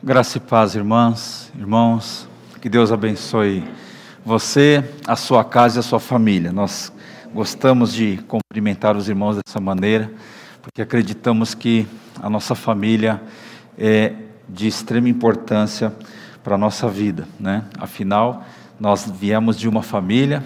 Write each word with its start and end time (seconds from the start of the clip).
Graça 0.00 0.38
e 0.38 0.40
paz, 0.40 0.76
irmãs, 0.76 1.50
irmãos. 1.58 2.28
Que 2.60 2.68
Deus 2.68 2.92
abençoe 2.92 3.64
você, 4.24 4.88
a 5.04 5.16
sua 5.16 5.42
casa 5.42 5.78
e 5.78 5.80
a 5.80 5.82
sua 5.82 5.98
família. 5.98 6.52
Nós 6.52 6.92
gostamos 7.34 7.92
de 7.92 8.16
cumprimentar 8.28 8.96
os 8.96 9.08
irmãos 9.08 9.40
dessa 9.44 9.60
maneira, 9.60 10.08
porque 10.62 10.80
acreditamos 10.80 11.52
que 11.52 11.84
a 12.22 12.30
nossa 12.30 12.54
família 12.54 13.20
é 13.76 14.14
de 14.48 14.68
extrema 14.68 15.08
importância 15.08 15.92
para 16.44 16.54
a 16.54 16.58
nossa 16.58 16.88
vida, 16.88 17.26
né? 17.38 17.64
Afinal, 17.76 18.44
nós 18.78 19.10
viemos 19.10 19.58
de 19.58 19.68
uma 19.68 19.82
família, 19.82 20.44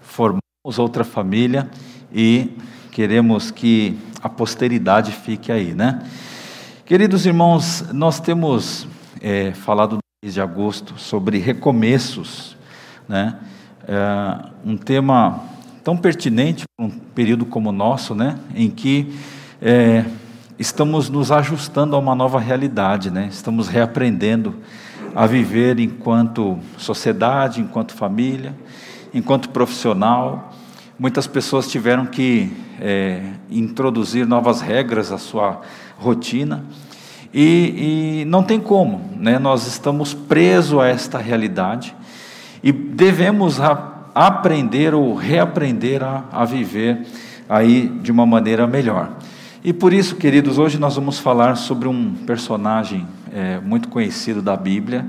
formamos 0.00 0.42
outra 0.76 1.04
família 1.04 1.70
e 2.12 2.50
queremos 2.90 3.52
que 3.52 3.96
a 4.20 4.28
posteridade 4.28 5.12
fique 5.12 5.52
aí, 5.52 5.72
né? 5.72 6.02
Queridos 6.84 7.24
irmãos, 7.26 7.84
nós 7.92 8.18
temos 8.18 8.88
é, 9.20 9.52
falado 9.52 9.92
no 9.92 9.98
mês 10.20 10.34
de 10.34 10.40
agosto 10.40 10.98
sobre 10.98 11.38
recomeços, 11.38 12.56
né? 13.08 13.38
É, 13.86 14.50
um 14.64 14.76
tema 14.76 15.44
tão 15.84 15.96
pertinente 15.96 16.64
para 16.76 16.86
um 16.86 16.90
período 16.90 17.46
como 17.46 17.68
o 17.68 17.72
nosso, 17.72 18.16
né? 18.16 18.36
Em 18.52 18.68
que 18.68 19.16
é, 19.60 20.04
estamos 20.58 21.08
nos 21.08 21.30
ajustando 21.30 21.94
a 21.94 22.00
uma 22.00 22.16
nova 22.16 22.40
realidade, 22.40 23.12
né? 23.12 23.28
Estamos 23.30 23.68
reaprendendo 23.68 24.56
a 25.14 25.24
viver 25.24 25.78
enquanto 25.78 26.58
sociedade, 26.76 27.60
enquanto 27.60 27.94
família, 27.94 28.56
enquanto 29.14 29.50
profissional. 29.50 30.52
Muitas 30.98 31.28
pessoas 31.28 31.70
tiveram 31.70 32.06
que 32.06 32.52
é, 32.80 33.22
introduzir 33.48 34.26
novas 34.26 34.60
regras 34.60 35.12
à 35.12 35.18
sua 35.18 35.60
rotina. 36.02 36.64
E, 37.32 38.20
e, 38.20 38.24
não 38.26 38.42
tem 38.42 38.60
como, 38.60 39.00
né? 39.16 39.38
nós 39.38 39.66
estamos 39.66 40.12
presos 40.12 40.78
a 40.78 40.86
esta 40.86 41.16
realidade 41.16 41.96
e 42.62 42.70
devemos 42.70 43.58
a, 43.58 44.10
aprender 44.14 44.94
ou 44.94 45.14
reaprender 45.14 46.02
a, 46.02 46.24
a 46.30 46.44
viver 46.44 47.06
aí 47.48 47.88
de 48.02 48.12
uma 48.12 48.26
maneira 48.26 48.66
melhor. 48.66 49.16
E 49.64 49.72
por 49.72 49.94
isso, 49.94 50.16
queridos, 50.16 50.58
hoje 50.58 50.78
nós 50.78 50.96
vamos 50.96 51.18
falar 51.18 51.56
sobre 51.56 51.88
um 51.88 52.12
personagem 52.26 53.06
é, 53.32 53.60
muito 53.60 53.88
conhecido 53.88 54.42
da 54.42 54.56
Bíblia, 54.56 55.06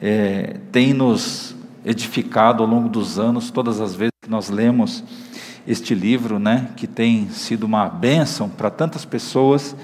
é, 0.00 0.56
tem 0.72 0.94
nos 0.94 1.54
edificado 1.84 2.62
ao 2.62 2.68
longo 2.68 2.88
dos 2.88 3.18
anos, 3.18 3.50
todas 3.50 3.80
as 3.80 3.94
vezes 3.94 4.12
que 4.22 4.30
nós 4.30 4.48
lemos 4.48 5.04
este 5.66 5.94
livro, 5.94 6.38
né, 6.38 6.68
que 6.76 6.86
tem 6.86 7.28
sido 7.28 7.64
uma 7.64 7.88
bênção 7.88 8.48
para 8.48 8.70
tantas 8.70 9.04
pessoas. 9.04 9.76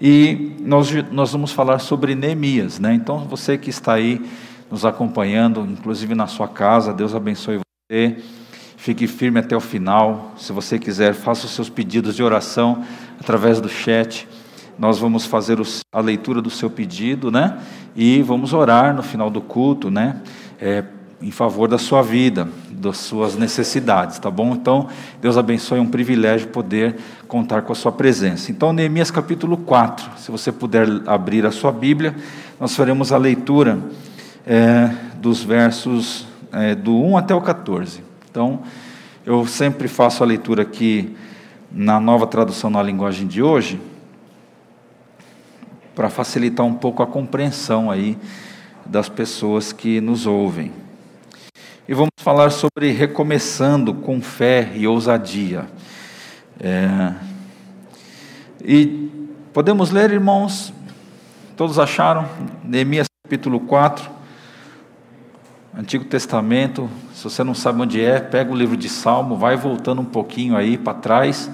E 0.00 0.56
nós, 0.60 0.90
nós 1.12 1.32
vamos 1.32 1.52
falar 1.52 1.78
sobre 1.78 2.14
Neemias, 2.14 2.78
né? 2.78 2.94
Então 2.94 3.18
você 3.20 3.56
que 3.56 3.70
está 3.70 3.94
aí 3.94 4.20
nos 4.70 4.84
acompanhando, 4.84 5.60
inclusive 5.60 6.14
na 6.14 6.26
sua 6.26 6.48
casa, 6.48 6.92
Deus 6.92 7.14
abençoe 7.14 7.58
você. 7.58 8.16
Fique 8.76 9.06
firme 9.06 9.40
até 9.40 9.56
o 9.56 9.60
final. 9.60 10.32
Se 10.36 10.52
você 10.52 10.78
quiser, 10.78 11.14
faça 11.14 11.46
os 11.46 11.52
seus 11.52 11.70
pedidos 11.70 12.16
de 12.16 12.22
oração 12.22 12.84
através 13.18 13.60
do 13.60 13.68
chat. 13.68 14.28
Nós 14.78 14.98
vamos 14.98 15.24
fazer 15.24 15.58
a 15.92 16.00
leitura 16.00 16.42
do 16.42 16.50
seu 16.50 16.68
pedido, 16.68 17.30
né? 17.30 17.58
E 17.94 18.20
vamos 18.22 18.52
orar 18.52 18.94
no 18.94 19.02
final 19.02 19.30
do 19.30 19.40
culto, 19.40 19.90
né? 19.90 20.20
É, 20.60 20.84
em 21.24 21.30
favor 21.30 21.66
da 21.66 21.78
sua 21.78 22.02
vida, 22.02 22.46
das 22.70 22.98
suas 22.98 23.34
necessidades, 23.34 24.18
tá 24.18 24.30
bom? 24.30 24.52
Então, 24.52 24.88
Deus 25.22 25.38
abençoe, 25.38 25.78
é 25.78 25.80
um 25.80 25.86
privilégio 25.86 26.48
poder 26.48 26.96
contar 27.26 27.62
com 27.62 27.72
a 27.72 27.74
sua 27.74 27.90
presença. 27.90 28.52
Então, 28.52 28.74
Neemias 28.74 29.10
capítulo 29.10 29.56
4, 29.56 30.18
se 30.18 30.30
você 30.30 30.52
puder 30.52 30.86
abrir 31.06 31.46
a 31.46 31.50
sua 31.50 31.72
Bíblia, 31.72 32.14
nós 32.60 32.76
faremos 32.76 33.10
a 33.10 33.16
leitura 33.16 33.78
é, 34.46 34.90
dos 35.16 35.42
versos 35.42 36.26
é, 36.52 36.74
do 36.74 36.94
1 36.94 37.16
até 37.16 37.34
o 37.34 37.40
14. 37.40 38.02
Então, 38.30 38.60
eu 39.24 39.46
sempre 39.46 39.88
faço 39.88 40.22
a 40.22 40.26
leitura 40.26 40.60
aqui 40.60 41.16
na 41.72 41.98
nova 41.98 42.26
tradução 42.26 42.68
na 42.68 42.82
linguagem 42.82 43.26
de 43.26 43.42
hoje, 43.42 43.80
para 45.94 46.10
facilitar 46.10 46.66
um 46.66 46.74
pouco 46.74 47.02
a 47.02 47.06
compreensão 47.06 47.90
aí 47.90 48.18
das 48.84 49.08
pessoas 49.08 49.72
que 49.72 50.02
nos 50.02 50.26
ouvem. 50.26 50.83
E 51.86 51.92
vamos 51.92 52.12
falar 52.16 52.48
sobre 52.48 52.92
recomeçando 52.92 53.92
com 53.92 54.22
fé 54.22 54.72
e 54.74 54.86
ousadia. 54.86 55.66
É, 56.58 57.12
e 58.64 59.10
podemos 59.52 59.90
ler, 59.90 60.10
irmãos, 60.10 60.72
todos 61.54 61.78
acharam? 61.78 62.26
Neemias 62.64 63.06
capítulo 63.22 63.60
4, 63.60 64.10
Antigo 65.76 66.06
Testamento. 66.06 66.88
Se 67.12 67.22
você 67.22 67.44
não 67.44 67.54
sabe 67.54 67.82
onde 67.82 68.00
é, 68.00 68.18
pega 68.18 68.50
o 68.50 68.56
livro 68.56 68.78
de 68.78 68.88
Salmo, 68.88 69.36
vai 69.36 69.54
voltando 69.54 70.00
um 70.00 70.06
pouquinho 70.06 70.56
aí 70.56 70.78
para 70.78 70.94
trás, 70.94 71.50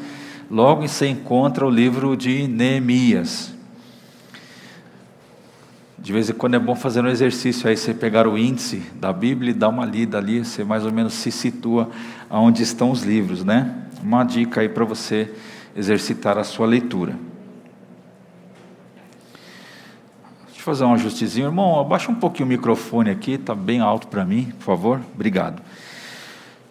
logo 0.49 0.87
você 0.87 1.09
encontra 1.09 1.67
o 1.67 1.71
livro 1.71 2.17
de 2.17 2.47
Neemias. 2.47 3.53
De 6.03 6.15
vez 6.15 6.31
em 6.31 6.33
quando 6.33 6.55
é 6.55 6.59
bom 6.59 6.75
fazer 6.75 7.05
um 7.05 7.09
exercício 7.09 7.69
aí, 7.69 7.77
você 7.77 7.93
pegar 7.93 8.27
o 8.27 8.39
índice 8.39 8.83
da 8.95 9.13
Bíblia 9.13 9.51
e 9.51 9.55
dar 9.55 9.69
uma 9.69 9.85
lida 9.85 10.17
ali, 10.17 10.43
você 10.43 10.65
mais 10.65 10.87
ou 10.87 10.91
menos 10.91 11.13
se 11.13 11.31
situa 11.31 11.91
aonde 12.31 12.63
estão 12.63 12.91
os 12.91 13.03
livros, 13.03 13.45
né? 13.45 13.75
Uma 14.03 14.25
dica 14.25 14.63
aí 14.63 14.69
para 14.69 14.85
você 14.85 15.31
exercitar 15.77 16.39
a 16.39 16.45
sua 16.45 16.67
leitura. 16.67 17.13
Deixa 20.47 20.61
eu 20.61 20.65
fazer 20.65 20.85
um 20.85 20.95
ajustezinho. 20.95 21.49
Irmão, 21.49 21.79
abaixa 21.79 22.11
um 22.11 22.15
pouquinho 22.15 22.47
o 22.47 22.49
microfone 22.49 23.11
aqui, 23.11 23.33
está 23.33 23.55
bem 23.55 23.81
alto 23.81 24.07
para 24.09 24.25
mim, 24.25 24.53
por 24.59 24.65
favor. 24.65 25.01
Obrigado. 25.15 25.61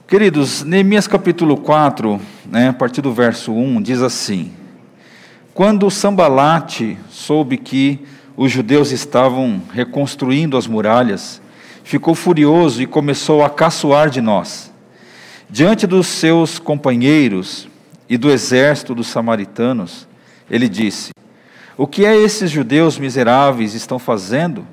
Queridos, 0.07 0.63
Neemias 0.63 1.06
capítulo 1.06 1.56
4, 1.56 2.19
né, 2.47 2.69
a 2.69 2.73
partir 2.73 3.01
do 3.01 3.13
verso 3.13 3.53
1, 3.53 3.79
diz 3.84 4.01
assim: 4.01 4.51
Quando 5.53 5.88
Sambalate 5.91 6.97
soube 7.11 7.57
que 7.57 8.03
os 8.41 8.53
judeus 8.53 8.94
estavam 8.94 9.61
reconstruindo 9.69 10.55
as 10.55 10.66
muralhas, 10.66 11.41
ficou 11.83 12.16
furioso 12.16 12.81
e 12.81 12.85
começou 12.85 13.44
a 13.44 13.50
caçoar 13.50 14.09
de 14.09 14.22
nós. 14.22 14.72
Diante 15.50 15.85
dos 15.85 16.07
seus 16.07 16.57
companheiros 16.57 17.67
e 18.07 18.17
do 18.17 18.31
exército 18.31 18.95
dos 18.95 19.07
samaritanos, 19.07 20.07
ele 20.49 20.69
disse: 20.69 21.09
O 21.75 21.85
que 21.85 22.05
é 22.05 22.16
esses 22.16 22.49
judeus 22.49 22.97
miseráveis 22.97 23.73
estão 23.73 23.99
fazendo? 23.99 24.66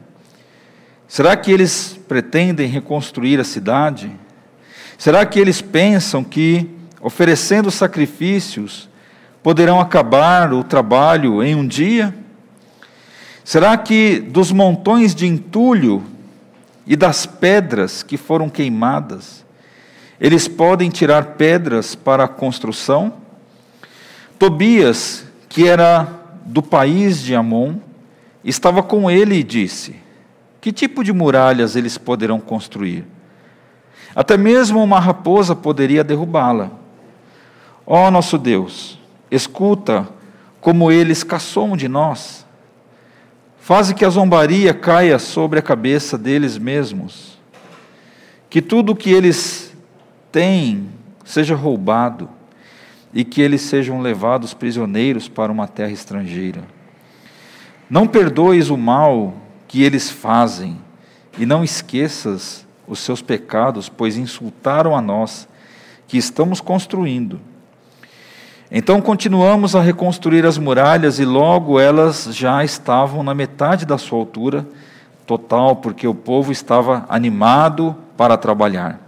Será 1.08 1.36
que 1.36 1.50
eles 1.50 1.98
pretendem 2.06 2.68
reconstruir 2.68 3.40
a 3.40 3.44
cidade? 3.44 4.12
Será 4.96 5.26
que 5.26 5.40
eles 5.40 5.60
pensam 5.60 6.22
que, 6.22 6.70
oferecendo 7.00 7.68
sacrifícios, 7.72 8.88
poderão 9.42 9.80
acabar 9.80 10.52
o 10.52 10.62
trabalho 10.62 11.42
em 11.42 11.56
um 11.56 11.66
dia? 11.66 12.14
Será 13.46 13.78
que 13.78 14.18
dos 14.18 14.50
montões 14.50 15.14
de 15.14 15.24
entulho 15.24 16.02
e 16.84 16.96
das 16.96 17.26
pedras 17.26 18.02
que 18.02 18.16
foram 18.16 18.50
queimadas, 18.50 19.44
eles 20.20 20.48
podem 20.48 20.90
tirar 20.90 21.36
pedras 21.36 21.94
para 21.94 22.24
a 22.24 22.28
construção? 22.28 23.12
Tobias, 24.36 25.24
que 25.48 25.64
era 25.64 26.08
do 26.44 26.60
país 26.60 27.22
de 27.22 27.36
Amon, 27.36 27.76
estava 28.42 28.82
com 28.82 29.08
ele 29.08 29.36
e 29.36 29.44
disse: 29.44 29.94
Que 30.60 30.72
tipo 30.72 31.04
de 31.04 31.12
muralhas 31.12 31.76
eles 31.76 31.96
poderão 31.96 32.40
construir? 32.40 33.04
Até 34.12 34.36
mesmo 34.36 34.82
uma 34.82 34.98
raposa 34.98 35.54
poderia 35.54 36.02
derrubá-la. 36.02 36.72
Ó 37.86 38.08
oh, 38.08 38.10
nosso 38.10 38.38
Deus, 38.38 38.98
escuta 39.30 40.08
como 40.60 40.90
eles 40.90 41.22
caçam 41.22 41.76
de 41.76 41.86
nós 41.86 42.44
Faze 43.66 43.96
que 43.96 44.04
a 44.04 44.08
zombaria 44.08 44.72
caia 44.72 45.18
sobre 45.18 45.58
a 45.58 45.62
cabeça 45.62 46.16
deles 46.16 46.56
mesmos, 46.56 47.36
que 48.48 48.62
tudo 48.62 48.92
o 48.92 48.94
que 48.94 49.10
eles 49.10 49.76
têm 50.30 50.88
seja 51.24 51.56
roubado 51.56 52.28
e 53.12 53.24
que 53.24 53.42
eles 53.42 53.62
sejam 53.62 54.00
levados 54.00 54.54
prisioneiros 54.54 55.28
para 55.28 55.50
uma 55.50 55.66
terra 55.66 55.90
estrangeira. 55.90 56.62
Não 57.90 58.06
perdoes 58.06 58.70
o 58.70 58.76
mal 58.76 59.34
que 59.66 59.82
eles 59.82 60.08
fazem 60.10 60.80
e 61.36 61.44
não 61.44 61.64
esqueças 61.64 62.64
os 62.86 63.00
seus 63.00 63.20
pecados, 63.20 63.88
pois 63.88 64.16
insultaram 64.16 64.96
a 64.96 65.02
nós 65.02 65.48
que 66.06 66.16
estamos 66.16 66.60
construindo. 66.60 67.40
Então 68.70 69.00
continuamos 69.00 69.76
a 69.76 69.80
reconstruir 69.80 70.44
as 70.44 70.58
muralhas 70.58 71.20
e 71.20 71.24
logo 71.24 71.78
elas 71.78 72.28
já 72.32 72.64
estavam 72.64 73.22
na 73.22 73.32
metade 73.32 73.86
da 73.86 73.96
sua 73.96 74.18
altura 74.18 74.66
total, 75.24 75.76
porque 75.76 76.06
o 76.06 76.14
povo 76.14 76.50
estava 76.50 77.06
animado 77.08 77.96
para 78.16 78.36
trabalhar. 78.36 79.00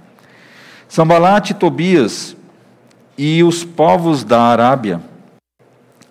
Sambalate 0.88 1.52
e 1.52 1.56
Tobias 1.56 2.36
e 3.16 3.42
os 3.42 3.64
povos 3.64 4.22
da 4.22 4.42
Arábia, 4.42 5.00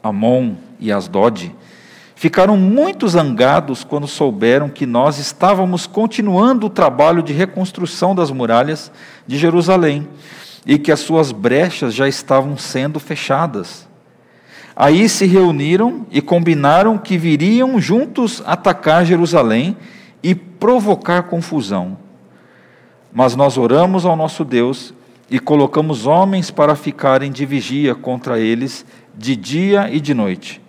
Amon 0.04 0.56
e 0.78 0.92
Asdod, 0.92 1.56
ficaram 2.16 2.58
muito 2.58 3.08
zangados 3.08 3.84
quando 3.84 4.08
souberam 4.08 4.68
que 4.70 4.86
nós 4.86 5.20
estávamos 5.20 5.88
continuando 5.88 6.68
o 6.68 6.70
trabalho 6.70 7.24
de 7.24 7.32
reconstrução 7.32 8.14
das 8.14 8.30
muralhas 8.30 8.92
de 9.26 9.38
Jerusalém 9.38 10.08
e 10.68 10.78
que 10.78 10.92
as 10.92 11.00
suas 11.00 11.32
brechas 11.32 11.94
já 11.94 12.10
estavam 12.10 12.58
sendo 12.58 13.00
fechadas. 13.00 13.88
Aí 14.76 15.08
se 15.08 15.26
reuniram 15.26 16.06
e 16.12 16.22
combinaram 16.22 16.98
que 16.98 17.18
viriam 17.18 17.80
juntos 17.80 18.44
atacar 18.46 19.06
Jerusalém 19.06 19.78
e 20.22 20.36
provocar 20.36 21.24
confusão. 21.24 21.98
Mas 23.14 23.34
nós 23.34 23.58
oramos 23.58 24.06
ao 24.06 24.18
nosso 24.18 24.44
Deus 24.44 24.94
e 25.32 25.40
colocamos 25.40 26.06
homens 26.06 26.52
para 26.52 26.76
ficarem 26.76 27.32
de 27.32 27.46
vigia 27.46 27.96
contra 27.96 28.38
eles 28.38 28.86
de 29.16 29.38
dia 29.38 29.90
e 29.90 30.02
de 30.02 30.14
noite. 30.14 30.62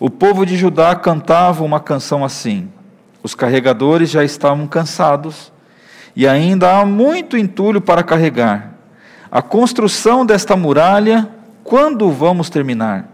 O 0.00 0.08
povo 0.08 0.46
de 0.46 0.56
Judá 0.56 0.96
cantava 0.96 1.62
uma 1.62 1.80
canção 1.80 2.24
assim: 2.24 2.68
os 3.22 3.34
carregadores 3.34 4.08
já 4.10 4.24
estavam 4.24 4.66
cansados 4.66 5.52
e 6.16 6.26
ainda 6.26 6.78
há 6.78 6.86
muito 6.86 7.36
entulho 7.36 7.80
para 7.80 8.02
carregar. 8.02 8.77
A 9.30 9.42
construção 9.42 10.24
desta 10.24 10.56
muralha, 10.56 11.28
quando 11.62 12.10
vamos 12.10 12.48
terminar? 12.48 13.06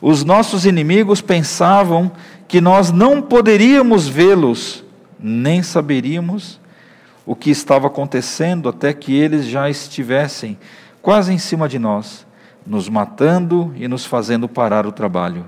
Os 0.00 0.24
nossos 0.24 0.64
inimigos 0.64 1.20
pensavam 1.20 2.10
que 2.48 2.60
nós 2.60 2.90
não 2.90 3.20
poderíamos 3.20 4.08
vê-los, 4.08 4.84
nem 5.18 5.62
saberíamos 5.62 6.60
o 7.26 7.34
que 7.34 7.50
estava 7.50 7.86
acontecendo 7.86 8.68
até 8.68 8.92
que 8.92 9.14
eles 9.14 9.46
já 9.46 9.68
estivessem 9.68 10.58
quase 11.00 11.32
em 11.32 11.38
cima 11.38 11.68
de 11.68 11.78
nós, 11.78 12.26
nos 12.66 12.88
matando 12.88 13.72
e 13.76 13.86
nos 13.86 14.06
fazendo 14.06 14.48
parar 14.48 14.86
o 14.86 14.92
trabalho. 14.92 15.46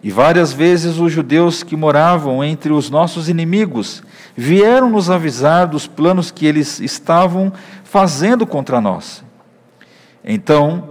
E 0.00 0.12
várias 0.12 0.52
vezes 0.52 0.98
os 0.98 1.12
judeus 1.12 1.64
que 1.64 1.76
moravam 1.76 2.42
entre 2.44 2.72
os 2.72 2.88
nossos 2.88 3.28
inimigos 3.28 4.02
vieram 4.36 4.88
nos 4.88 5.10
avisar 5.10 5.66
dos 5.66 5.88
planos 5.88 6.30
que 6.30 6.46
eles 6.46 6.78
estavam 6.78 7.52
fazendo 7.90 8.46
contra 8.46 8.80
nós. 8.80 9.24
Então 10.24 10.90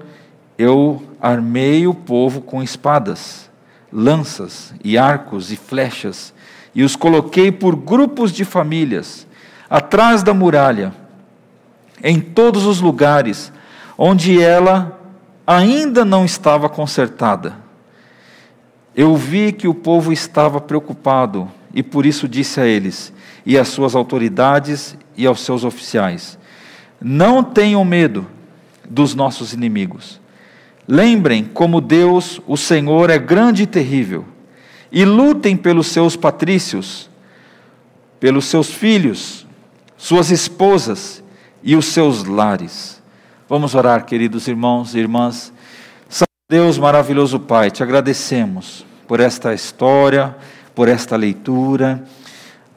eu 0.57 1.03
armei 1.21 1.87
o 1.87 1.93
povo 1.93 2.41
com 2.41 2.63
espadas, 2.63 3.49
lanças 3.91 4.73
e 4.83 4.97
arcos 4.97 5.51
e 5.51 5.55
flechas, 5.55 6.33
e 6.73 6.83
os 6.83 6.95
coloquei 6.95 7.51
por 7.51 7.75
grupos 7.75 8.31
de 8.31 8.45
famílias, 8.45 9.27
atrás 9.69 10.23
da 10.23 10.33
muralha, 10.33 10.93
em 12.03 12.19
todos 12.19 12.65
os 12.65 12.79
lugares 12.79 13.51
onde 13.97 14.41
ela 14.41 14.99
ainda 15.45 16.05
não 16.05 16.23
estava 16.23 16.69
consertada 16.69 17.67
eu 18.97 19.15
vi 19.15 19.51
que 19.51 19.67
o 19.67 19.75
povo 19.75 20.11
estava 20.11 20.59
preocupado 20.59 21.47
e 21.71 21.83
por 21.83 22.03
isso 22.03 22.27
disse 22.27 22.59
a 22.59 22.65
eles 22.65 23.13
e 23.45 23.55
às 23.55 23.67
suas 23.67 23.93
autoridades 23.93 24.97
e 25.15 25.27
aos 25.27 25.41
seus 25.41 25.63
oficiais: 25.63 26.39
Não 26.99 27.43
tenham 27.43 27.83
medo 27.85 28.27
dos 28.89 29.13
nossos 29.13 29.53
inimigos. 29.53 30.19
Lembrem 30.87 31.43
como 31.43 31.81
Deus, 31.81 32.41
o 32.47 32.55
Senhor, 32.55 33.09
é 33.09 33.19
grande 33.19 33.63
e 33.63 33.67
terrível, 33.67 34.25
e 34.91 35.03
lutem 35.03 35.57
pelos 35.57 35.87
seus 35.87 36.15
patrícios, 36.15 37.09
pelos 38.19 38.45
seus 38.45 38.71
filhos, 38.71 39.45
suas 39.97 40.31
esposas 40.31 41.23
e 41.61 41.75
os 41.75 41.87
seus 41.87 42.23
lares. 42.23 43.01
Vamos 43.49 43.75
orar, 43.75 44.05
queridos 44.05 44.47
irmãos 44.47 44.95
e 44.95 44.99
irmãs. 44.99 45.53
Deus 46.49 46.77
maravilhoso 46.77 47.41
Pai, 47.41 47.69
te 47.69 47.83
agradecemos 47.83 48.85
por 49.05 49.19
esta 49.19 49.53
história, 49.53 50.33
por 50.73 50.87
esta 50.87 51.17
leitura. 51.17 52.01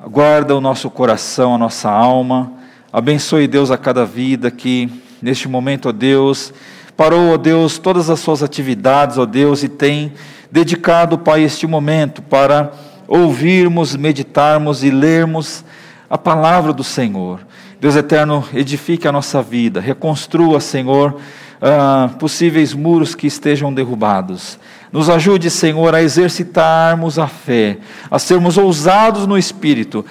Guarda 0.09 0.57
o 0.57 0.61
nosso 0.61 0.91
coração, 0.91 1.55
a 1.55 1.59
nossa 1.59 1.89
alma. 1.89 2.53
Abençoe, 2.93 3.47
Deus, 3.47 3.71
a 3.71 3.79
cada 3.79 4.05
vida 4.05 4.51
que, 4.51 4.91
neste 5.23 5.47
momento, 5.47 5.89
ó 5.89 5.93
Deus, 5.93 6.53
parou, 6.97 7.35
ó 7.35 7.37
Deus, 7.37 7.79
todas 7.79 8.11
as 8.11 8.19
suas 8.19 8.43
atividades, 8.43 9.17
ó 9.17 9.25
Deus, 9.25 9.63
e 9.63 9.69
tem 9.69 10.13
dedicado, 10.51 11.17
Pai, 11.17 11.45
este 11.45 11.69
momento 11.69 12.21
para 12.21 12.73
ouvirmos, 13.07 13.95
meditarmos 13.95 14.83
e 14.83 14.91
lermos 14.91 15.65
a 16.09 16.19
palavra 16.19 16.73
do 16.73 16.83
Senhor. 16.83 17.39
Deus 17.81 17.95
eterno, 17.95 18.45
edifique 18.53 19.07
a 19.07 19.13
nossa 19.13 19.41
vida, 19.41 19.81
reconstrua, 19.81 20.59
Senhor, 20.59 21.15
uh, 21.15 22.17
possíveis 22.17 22.75
muros 22.75 23.15
que 23.15 23.29
estejam 23.29 23.73
derrubados. 23.73 24.59
Nos 24.91 25.09
ajude, 25.09 25.49
Senhor, 25.49 25.95
a 25.95 26.03
exercitarmos 26.03 27.21
a 27.21 27.29
fé, 27.29 27.79
a 28.11 28.19
sermos 28.19 28.59
ousados 28.59 29.29
no 29.29 29.39
espírito, 29.39 30.05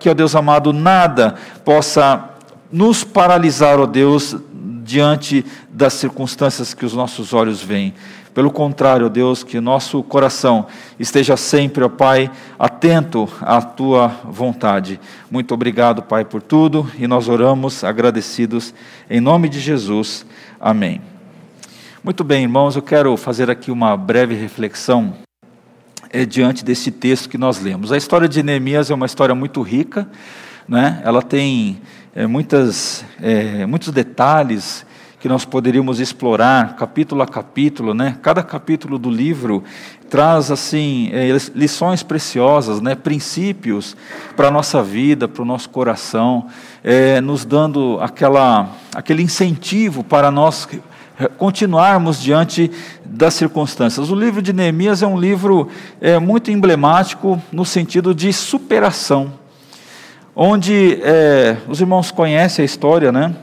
que, 0.00 0.08
ó 0.08 0.14
Deus 0.14 0.34
amado, 0.34 0.72
nada 0.72 1.34
possa 1.64 2.30
nos 2.72 3.04
paralisar, 3.04 3.78
ó 3.78 3.86
Deus, 3.86 4.34
diante 4.82 5.44
das 5.70 5.92
circunstâncias 5.92 6.72
que 6.74 6.86
os 6.86 6.94
nossos 6.94 7.32
olhos 7.34 7.62
veem. 7.62 7.94
Pelo 8.32 8.50
contrário, 8.50 9.06
ó 9.06 9.08
Deus, 9.08 9.44
que 9.44 9.60
nosso 9.60 10.02
coração 10.02 10.66
esteja 10.98 11.36
sempre, 11.36 11.84
ó 11.84 11.88
Pai, 11.88 12.30
atento 12.58 13.28
à 13.42 13.60
tua 13.60 14.08
vontade. 14.24 14.98
Muito 15.30 15.52
obrigado, 15.52 16.02
Pai, 16.02 16.24
por 16.24 16.40
tudo 16.40 16.90
e 16.98 17.06
nós 17.06 17.28
oramos 17.28 17.84
agradecidos 17.84 18.72
em 19.08 19.20
nome 19.20 19.48
de 19.48 19.60
Jesus. 19.60 20.24
Amém. 20.58 21.02
Muito 22.02 22.24
bem, 22.24 22.44
irmãos, 22.44 22.74
eu 22.74 22.82
quero 22.82 23.14
fazer 23.18 23.50
aqui 23.50 23.70
uma 23.70 23.94
breve 23.96 24.34
reflexão 24.34 25.12
é, 26.12 26.24
diante 26.24 26.64
desse 26.64 26.90
texto 26.90 27.28
que 27.28 27.38
nós 27.38 27.60
lemos. 27.60 27.92
A 27.92 27.96
história 27.96 28.28
de 28.28 28.42
Neemias 28.42 28.90
é 28.90 28.94
uma 28.94 29.06
história 29.06 29.34
muito 29.34 29.62
rica, 29.62 30.08
né? 30.68 31.00
ela 31.04 31.22
tem 31.22 31.80
é, 32.14 32.26
muitas, 32.26 33.04
é, 33.20 33.64
muitos 33.66 33.90
detalhes 33.92 34.84
que 35.20 35.28
nós 35.28 35.44
poderíamos 35.44 36.00
explorar 36.00 36.76
capítulo 36.76 37.22
a 37.22 37.26
capítulo, 37.26 37.92
né? 37.92 38.16
Cada 38.22 38.42
capítulo 38.42 38.98
do 38.98 39.10
livro 39.10 39.62
traz 40.08 40.50
assim 40.50 41.10
é, 41.12 41.28
lições 41.54 42.02
preciosas, 42.02 42.80
né? 42.80 42.94
Princípios 42.94 43.94
para 44.34 44.48
a 44.48 44.50
nossa 44.50 44.82
vida, 44.82 45.28
para 45.28 45.42
o 45.42 45.44
nosso 45.44 45.68
coração, 45.68 46.46
é, 46.82 47.20
nos 47.20 47.44
dando 47.44 47.98
aquela 48.00 48.70
aquele 48.94 49.22
incentivo 49.22 50.02
para 50.02 50.30
nós 50.30 50.66
continuarmos 51.28 52.20
diante 52.20 52.70
das 53.04 53.34
circunstâncias. 53.34 54.10
O 54.10 54.14
livro 54.14 54.40
de 54.40 54.52
Neemias 54.52 55.02
é 55.02 55.06
um 55.06 55.18
livro 55.18 55.68
é, 56.00 56.18
muito 56.18 56.50
emblemático 56.50 57.40
no 57.52 57.64
sentido 57.64 58.14
de 58.14 58.32
superação, 58.32 59.32
onde 60.34 61.00
é, 61.02 61.56
os 61.68 61.80
irmãos 61.80 62.10
conhecem 62.10 62.62
a 62.62 62.66
história, 62.66 63.12
né? 63.12 63.34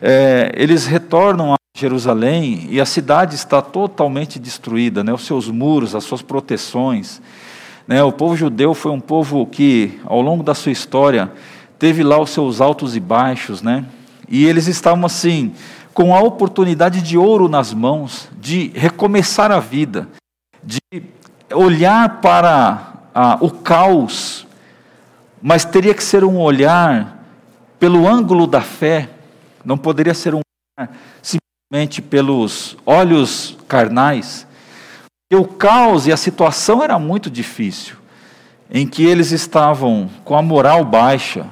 É, 0.00 0.52
eles 0.54 0.86
retornam 0.86 1.54
a 1.54 1.56
Jerusalém 1.76 2.66
e 2.70 2.80
a 2.80 2.86
cidade 2.86 3.34
está 3.34 3.60
totalmente 3.60 4.38
destruída, 4.38 5.02
né? 5.02 5.12
Os 5.12 5.26
seus 5.26 5.48
muros, 5.48 5.94
as 5.94 6.04
suas 6.04 6.22
proteções. 6.22 7.20
Né? 7.86 8.02
O 8.02 8.12
povo 8.12 8.36
judeu 8.36 8.74
foi 8.74 8.92
um 8.92 9.00
povo 9.00 9.46
que, 9.46 9.98
ao 10.04 10.20
longo 10.20 10.42
da 10.42 10.54
sua 10.54 10.70
história, 10.70 11.30
teve 11.78 12.02
lá 12.02 12.20
os 12.20 12.30
seus 12.30 12.60
altos 12.60 12.94
e 12.94 13.00
baixos, 13.00 13.62
né? 13.62 13.84
E 14.28 14.44
eles 14.44 14.66
estavam 14.66 15.06
assim 15.06 15.52
com 15.98 16.14
a 16.14 16.20
oportunidade 16.20 17.02
de 17.02 17.18
ouro 17.18 17.48
nas 17.48 17.74
mãos, 17.74 18.28
de 18.38 18.68
recomeçar 18.68 19.50
a 19.50 19.58
vida, 19.58 20.06
de 20.62 20.80
olhar 21.52 22.20
para 22.20 22.92
ah, 23.12 23.36
o 23.40 23.50
caos, 23.50 24.46
mas 25.42 25.64
teria 25.64 25.92
que 25.92 26.04
ser 26.04 26.22
um 26.22 26.38
olhar 26.38 27.18
pelo 27.80 28.06
ângulo 28.06 28.46
da 28.46 28.60
fé, 28.60 29.10
não 29.64 29.76
poderia 29.76 30.14
ser 30.14 30.36
um 30.36 30.40
olhar 30.78 30.88
simplesmente 31.20 32.00
pelos 32.00 32.76
olhos 32.86 33.58
carnais. 33.66 34.46
E 35.32 35.34
o 35.34 35.44
caos 35.44 36.06
e 36.06 36.12
a 36.12 36.16
situação 36.16 36.80
era 36.80 36.96
muito 36.96 37.28
difícil, 37.28 37.96
em 38.70 38.86
que 38.86 39.04
eles 39.04 39.32
estavam 39.32 40.08
com 40.24 40.36
a 40.36 40.42
moral 40.42 40.84
baixa, 40.84 41.44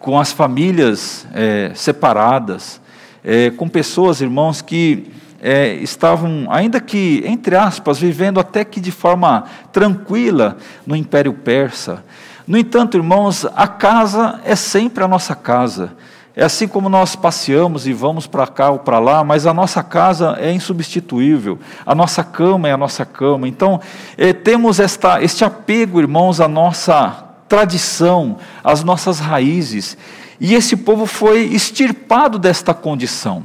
com 0.00 0.18
as 0.18 0.32
famílias 0.32 1.28
é, 1.32 1.70
separadas, 1.76 2.80
é, 3.24 3.50
com 3.50 3.68
pessoas, 3.68 4.20
irmãos, 4.20 4.62
que 4.62 5.10
é, 5.40 5.74
estavam, 5.74 6.46
ainda 6.50 6.80
que, 6.80 7.22
entre 7.26 7.56
aspas, 7.56 7.98
vivendo 7.98 8.40
até 8.40 8.64
que 8.64 8.80
de 8.80 8.90
forma 8.90 9.44
tranquila 9.72 10.56
no 10.86 10.96
Império 10.96 11.32
Persa. 11.32 12.04
No 12.46 12.56
entanto, 12.56 12.96
irmãos, 12.96 13.46
a 13.54 13.68
casa 13.68 14.40
é 14.44 14.56
sempre 14.56 15.04
a 15.04 15.08
nossa 15.08 15.34
casa. 15.34 15.92
É 16.34 16.44
assim 16.44 16.68
como 16.68 16.88
nós 16.88 17.16
passeamos 17.16 17.86
e 17.86 17.92
vamos 17.92 18.26
para 18.26 18.46
cá 18.46 18.70
ou 18.70 18.78
para 18.78 19.00
lá, 19.00 19.24
mas 19.24 19.44
a 19.44 19.52
nossa 19.52 19.82
casa 19.82 20.36
é 20.40 20.52
insubstituível, 20.52 21.58
a 21.84 21.96
nossa 21.96 22.22
cama 22.22 22.68
é 22.68 22.72
a 22.72 22.76
nossa 22.76 23.04
cama. 23.04 23.48
Então, 23.48 23.80
é, 24.16 24.32
temos 24.32 24.78
esta, 24.78 25.20
este 25.20 25.44
apego, 25.44 26.00
irmãos, 26.00 26.40
à 26.40 26.46
nossa 26.46 27.24
tradição, 27.48 28.36
às 28.62 28.84
nossas 28.84 29.18
raízes. 29.18 29.98
E 30.40 30.54
esse 30.54 30.76
povo 30.76 31.04
foi 31.04 31.44
extirpado 31.46 32.38
desta 32.38 32.72
condição. 32.72 33.42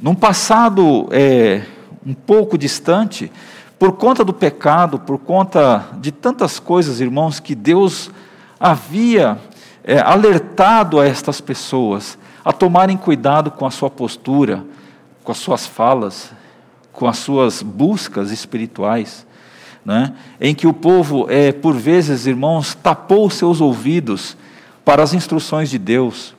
Num 0.00 0.14
passado 0.14 1.08
é, 1.10 1.62
um 2.06 2.14
pouco 2.14 2.56
distante, 2.56 3.30
por 3.78 3.92
conta 3.92 4.24
do 4.24 4.32
pecado, 4.32 4.98
por 4.98 5.18
conta 5.18 5.86
de 6.00 6.10
tantas 6.10 6.58
coisas, 6.58 7.00
irmãos, 7.00 7.40
que 7.40 7.54
Deus 7.54 8.10
havia 8.58 9.38
é, 9.84 9.98
alertado 9.98 10.98
a 10.98 11.06
estas 11.06 11.40
pessoas 11.40 12.18
a 12.44 12.52
tomarem 12.52 12.96
cuidado 12.96 13.50
com 13.50 13.66
a 13.66 13.70
sua 13.70 13.90
postura, 13.90 14.64
com 15.22 15.30
as 15.30 15.38
suas 15.38 15.66
falas, 15.66 16.32
com 16.90 17.06
as 17.06 17.18
suas 17.18 17.62
buscas 17.62 18.30
espirituais, 18.30 19.26
né? 19.84 20.14
em 20.40 20.54
que 20.54 20.66
o 20.66 20.72
povo, 20.72 21.26
é, 21.28 21.52
por 21.52 21.74
vezes, 21.74 22.26
irmãos, 22.26 22.74
tapou 22.74 23.28
seus 23.28 23.60
ouvidos 23.60 24.36
para 24.88 25.02
as 25.02 25.12
instruções 25.12 25.68
de 25.68 25.76
Deus, 25.76 26.34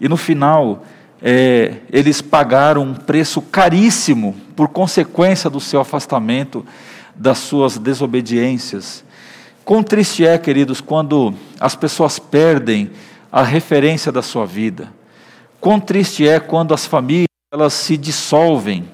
e 0.00 0.08
no 0.08 0.16
final, 0.16 0.84
é, 1.20 1.78
eles 1.90 2.22
pagaram 2.22 2.82
um 2.82 2.94
preço 2.94 3.42
caríssimo 3.42 4.36
por 4.54 4.68
consequência 4.68 5.50
do 5.50 5.58
seu 5.58 5.80
afastamento, 5.80 6.64
das 7.12 7.38
suas 7.38 7.78
desobediências. 7.78 9.02
Quão 9.64 9.82
triste 9.82 10.24
é, 10.24 10.38
queridos, 10.38 10.80
quando 10.80 11.34
as 11.58 11.74
pessoas 11.74 12.20
perdem 12.20 12.88
a 13.32 13.42
referência 13.42 14.12
da 14.12 14.22
sua 14.22 14.46
vida. 14.46 14.88
Quão 15.60 15.80
triste 15.80 16.28
é 16.28 16.38
quando 16.38 16.72
as 16.72 16.86
famílias 16.86 17.26
elas 17.52 17.72
se 17.72 17.96
dissolvem, 17.96 18.84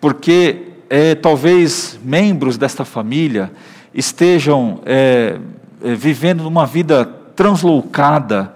porque 0.00 0.62
é, 0.90 1.14
talvez 1.14 1.96
membros 2.02 2.58
desta 2.58 2.84
família 2.84 3.52
estejam 3.94 4.80
é, 4.84 5.38
é, 5.84 5.94
vivendo 5.94 6.40
uma 6.40 6.66
vida 6.66 7.19
transloucada, 7.40 8.52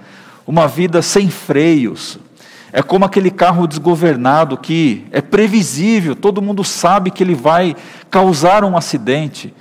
uma 0.47 0.69
vida 0.69 1.01
sem 1.01 1.31
freios, 1.31 2.19
é 2.71 2.83
como 2.83 3.07
aquele 3.07 3.31
carro 3.31 3.67
desgovernado 3.67 4.59
que 4.59 5.07
é 5.11 5.23
previsível, 5.23 6.15
todo 6.15 6.43
mundo 6.43 6.63
sabe 6.63 7.11
que 7.11 7.23
ele 7.23 7.35
vai 7.35 7.75
causar 8.11 8.63
um 8.63 8.77
acidente, 8.77 9.55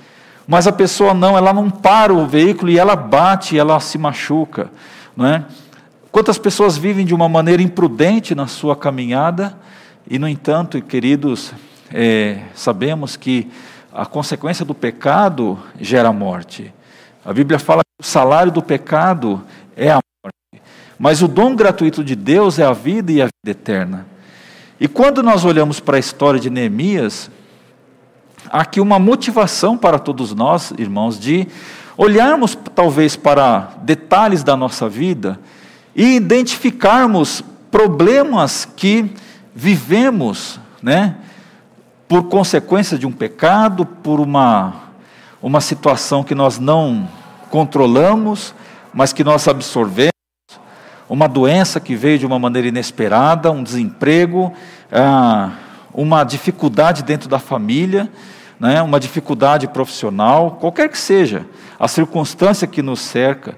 mas 0.46 0.66
a 0.66 0.72
pessoa 0.72 1.14
não, 1.14 1.38
ela 1.38 1.54
não 1.54 1.70
para 1.70 2.12
o 2.12 2.26
veículo 2.26 2.70
e 2.70 2.78
ela 2.78 2.94
bate, 2.94 3.58
ela 3.58 3.80
se 3.80 3.96
machuca, 3.96 4.70
não 5.16 5.24
é? 5.24 5.42
Quantas 6.12 6.36
pessoas 6.36 6.76
vivem 6.76 7.06
de 7.06 7.14
uma 7.14 7.26
maneira 7.26 7.62
imprudente 7.62 8.34
na 8.34 8.46
sua 8.46 8.76
caminhada 8.76 9.56
e, 10.06 10.18
no 10.18 10.28
entanto, 10.28 10.82
queridos, 10.82 11.50
é, 11.90 12.40
sabemos 12.54 13.16
que 13.16 13.50
a 13.90 14.04
consequência 14.04 14.66
do 14.66 14.74
pecado 14.74 15.58
gera 15.80 16.12
morte. 16.12 16.74
A 17.24 17.32
Bíblia 17.32 17.58
fala 17.58 17.82
que 17.82 18.04
o 18.04 18.06
salário 18.06 18.52
do 18.52 18.62
pecado 18.62 19.42
é 19.76 19.90
a 19.90 20.00
mas 20.98 21.22
o 21.22 21.28
dom 21.28 21.56
gratuito 21.56 22.04
de 22.04 22.14
Deus 22.14 22.58
é 22.58 22.64
a 22.64 22.72
vida 22.72 23.10
e 23.10 23.20
a 23.20 23.24
vida 23.24 23.50
eterna. 23.50 24.06
E 24.78 24.86
quando 24.86 25.22
nós 25.22 25.44
olhamos 25.44 25.80
para 25.80 25.96
a 25.96 26.00
história 26.00 26.38
de 26.38 26.48
Neemias, 26.48 27.30
há 28.48 28.60
aqui 28.60 28.80
uma 28.80 28.98
motivação 28.98 29.76
para 29.76 29.98
todos 29.98 30.32
nós, 30.34 30.72
irmãos, 30.78 31.18
de 31.18 31.48
olharmos 31.96 32.56
talvez 32.74 33.16
para 33.16 33.72
detalhes 33.82 34.42
da 34.42 34.56
nossa 34.56 34.88
vida 34.88 35.38
e 35.94 36.16
identificarmos 36.16 37.42
problemas 37.70 38.64
que 38.64 39.10
vivemos, 39.54 40.60
né, 40.82 41.16
por 42.08 42.24
consequência 42.24 42.98
de 42.98 43.06
um 43.06 43.12
pecado, 43.12 43.84
por 43.84 44.20
uma, 44.20 44.83
uma 45.44 45.60
situação 45.60 46.24
que 46.24 46.34
nós 46.34 46.58
não 46.58 47.06
controlamos, 47.50 48.54
mas 48.94 49.12
que 49.12 49.22
nós 49.22 49.46
absorvemos 49.46 50.14
uma 51.06 51.28
doença 51.28 51.78
que 51.78 51.94
veio 51.94 52.18
de 52.18 52.24
uma 52.24 52.38
maneira 52.38 52.68
inesperada, 52.68 53.50
um 53.50 53.62
desemprego, 53.62 54.54
ah, 54.90 55.50
uma 55.92 56.24
dificuldade 56.24 57.02
dentro 57.02 57.28
da 57.28 57.38
família, 57.38 58.10
né, 58.58 58.80
uma 58.80 58.98
dificuldade 58.98 59.68
profissional, 59.68 60.52
qualquer 60.52 60.88
que 60.88 60.96
seja, 60.96 61.44
a 61.78 61.86
circunstância 61.88 62.66
que 62.66 62.80
nos 62.80 63.00
cerca, 63.00 63.54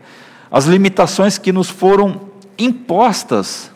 as 0.50 0.64
limitações 0.64 1.38
que 1.38 1.52
nos 1.52 1.70
foram 1.70 2.20
impostas 2.58 3.70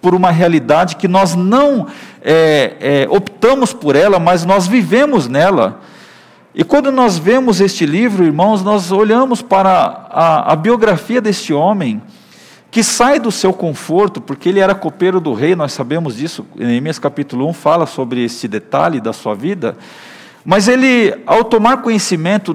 por 0.00 0.14
uma 0.14 0.30
realidade 0.30 0.94
que 0.94 1.08
nós 1.08 1.34
não 1.34 1.88
é, 2.22 2.76
é, 2.78 3.06
optamos 3.10 3.72
por 3.72 3.96
ela, 3.96 4.20
mas 4.20 4.44
nós 4.44 4.68
vivemos 4.68 5.26
nela. 5.26 5.80
E 6.54 6.62
quando 6.62 6.92
nós 6.92 7.16
vemos 7.16 7.62
este 7.62 7.86
livro, 7.86 8.24
irmãos, 8.24 8.62
nós 8.62 8.92
olhamos 8.92 9.40
para 9.40 9.70
a, 10.10 10.52
a 10.52 10.56
biografia 10.56 11.18
deste 11.18 11.50
homem, 11.54 12.02
que 12.70 12.84
sai 12.84 13.18
do 13.18 13.32
seu 13.32 13.54
conforto, 13.54 14.20
porque 14.20 14.50
ele 14.50 14.60
era 14.60 14.74
copeiro 14.74 15.18
do 15.18 15.32
rei, 15.32 15.56
nós 15.56 15.72
sabemos 15.72 16.16
disso, 16.16 16.44
Neemias 16.54 16.98
capítulo 16.98 17.48
1 17.48 17.54
fala 17.54 17.86
sobre 17.86 18.22
esse 18.22 18.46
detalhe 18.46 19.00
da 19.00 19.14
sua 19.14 19.34
vida, 19.34 19.78
mas 20.44 20.68
ele, 20.68 21.14
ao 21.26 21.42
tomar 21.42 21.78
conhecimento 21.78 22.54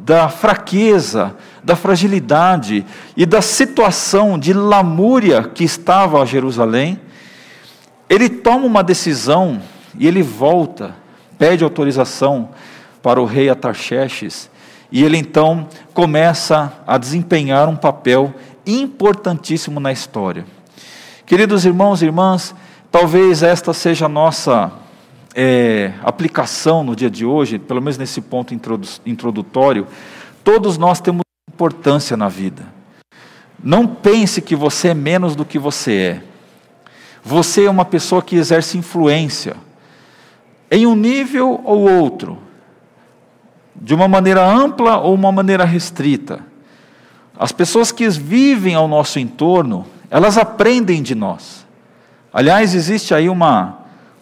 da 0.00 0.30
fraqueza, 0.30 1.36
da 1.62 1.76
fragilidade 1.76 2.86
e 3.14 3.26
da 3.26 3.42
situação 3.42 4.38
de 4.38 4.54
lamúria 4.54 5.42
que 5.42 5.64
estava 5.64 6.22
a 6.22 6.24
Jerusalém, 6.24 6.98
ele 8.08 8.30
toma 8.30 8.64
uma 8.64 8.82
decisão 8.82 9.60
e 9.98 10.06
ele 10.06 10.22
volta, 10.22 10.94
pede 11.38 11.64
autorização 11.64 12.48
para 13.04 13.20
o 13.20 13.26
rei 13.26 13.50
Atarxerxes, 13.50 14.50
e 14.90 15.04
ele 15.04 15.18
então 15.18 15.68
começa 15.92 16.72
a 16.86 16.96
desempenhar 16.96 17.68
um 17.68 17.76
papel 17.76 18.32
importantíssimo 18.66 19.78
na 19.78 19.92
história. 19.92 20.46
Queridos 21.26 21.66
irmãos 21.66 22.00
e 22.00 22.06
irmãs, 22.06 22.54
talvez 22.90 23.42
esta 23.42 23.74
seja 23.74 24.06
a 24.06 24.08
nossa 24.08 24.72
é, 25.34 25.92
aplicação 26.02 26.82
no 26.82 26.96
dia 26.96 27.10
de 27.10 27.26
hoje, 27.26 27.58
pelo 27.58 27.82
menos 27.82 27.98
nesse 27.98 28.22
ponto 28.22 28.54
introdutório. 29.04 29.86
Todos 30.42 30.78
nós 30.78 30.98
temos 30.98 31.20
importância 31.46 32.16
na 32.16 32.30
vida. 32.30 32.62
Não 33.62 33.86
pense 33.86 34.40
que 34.40 34.56
você 34.56 34.88
é 34.88 34.94
menos 34.94 35.36
do 35.36 35.44
que 35.44 35.58
você 35.58 35.92
é. 35.92 36.22
Você 37.22 37.66
é 37.66 37.70
uma 37.70 37.84
pessoa 37.84 38.22
que 38.22 38.36
exerce 38.36 38.78
influência, 38.78 39.56
em 40.70 40.86
um 40.86 40.96
nível 40.96 41.60
ou 41.64 41.86
outro, 41.86 42.38
de 43.74 43.94
uma 43.94 44.08
maneira 44.08 44.44
ampla 44.46 44.98
ou 44.98 45.14
uma 45.14 45.32
maneira 45.32 45.64
restrita. 45.64 46.40
As 47.38 47.52
pessoas 47.52 47.90
que 47.90 48.08
vivem 48.08 48.74
ao 48.74 48.86
nosso 48.86 49.18
entorno, 49.18 49.86
elas 50.10 50.38
aprendem 50.38 51.02
de 51.02 51.14
nós. 51.14 51.66
Aliás, 52.32 52.74
existe 52.74 53.14
aí 53.14 53.28
uma, 53.28 53.78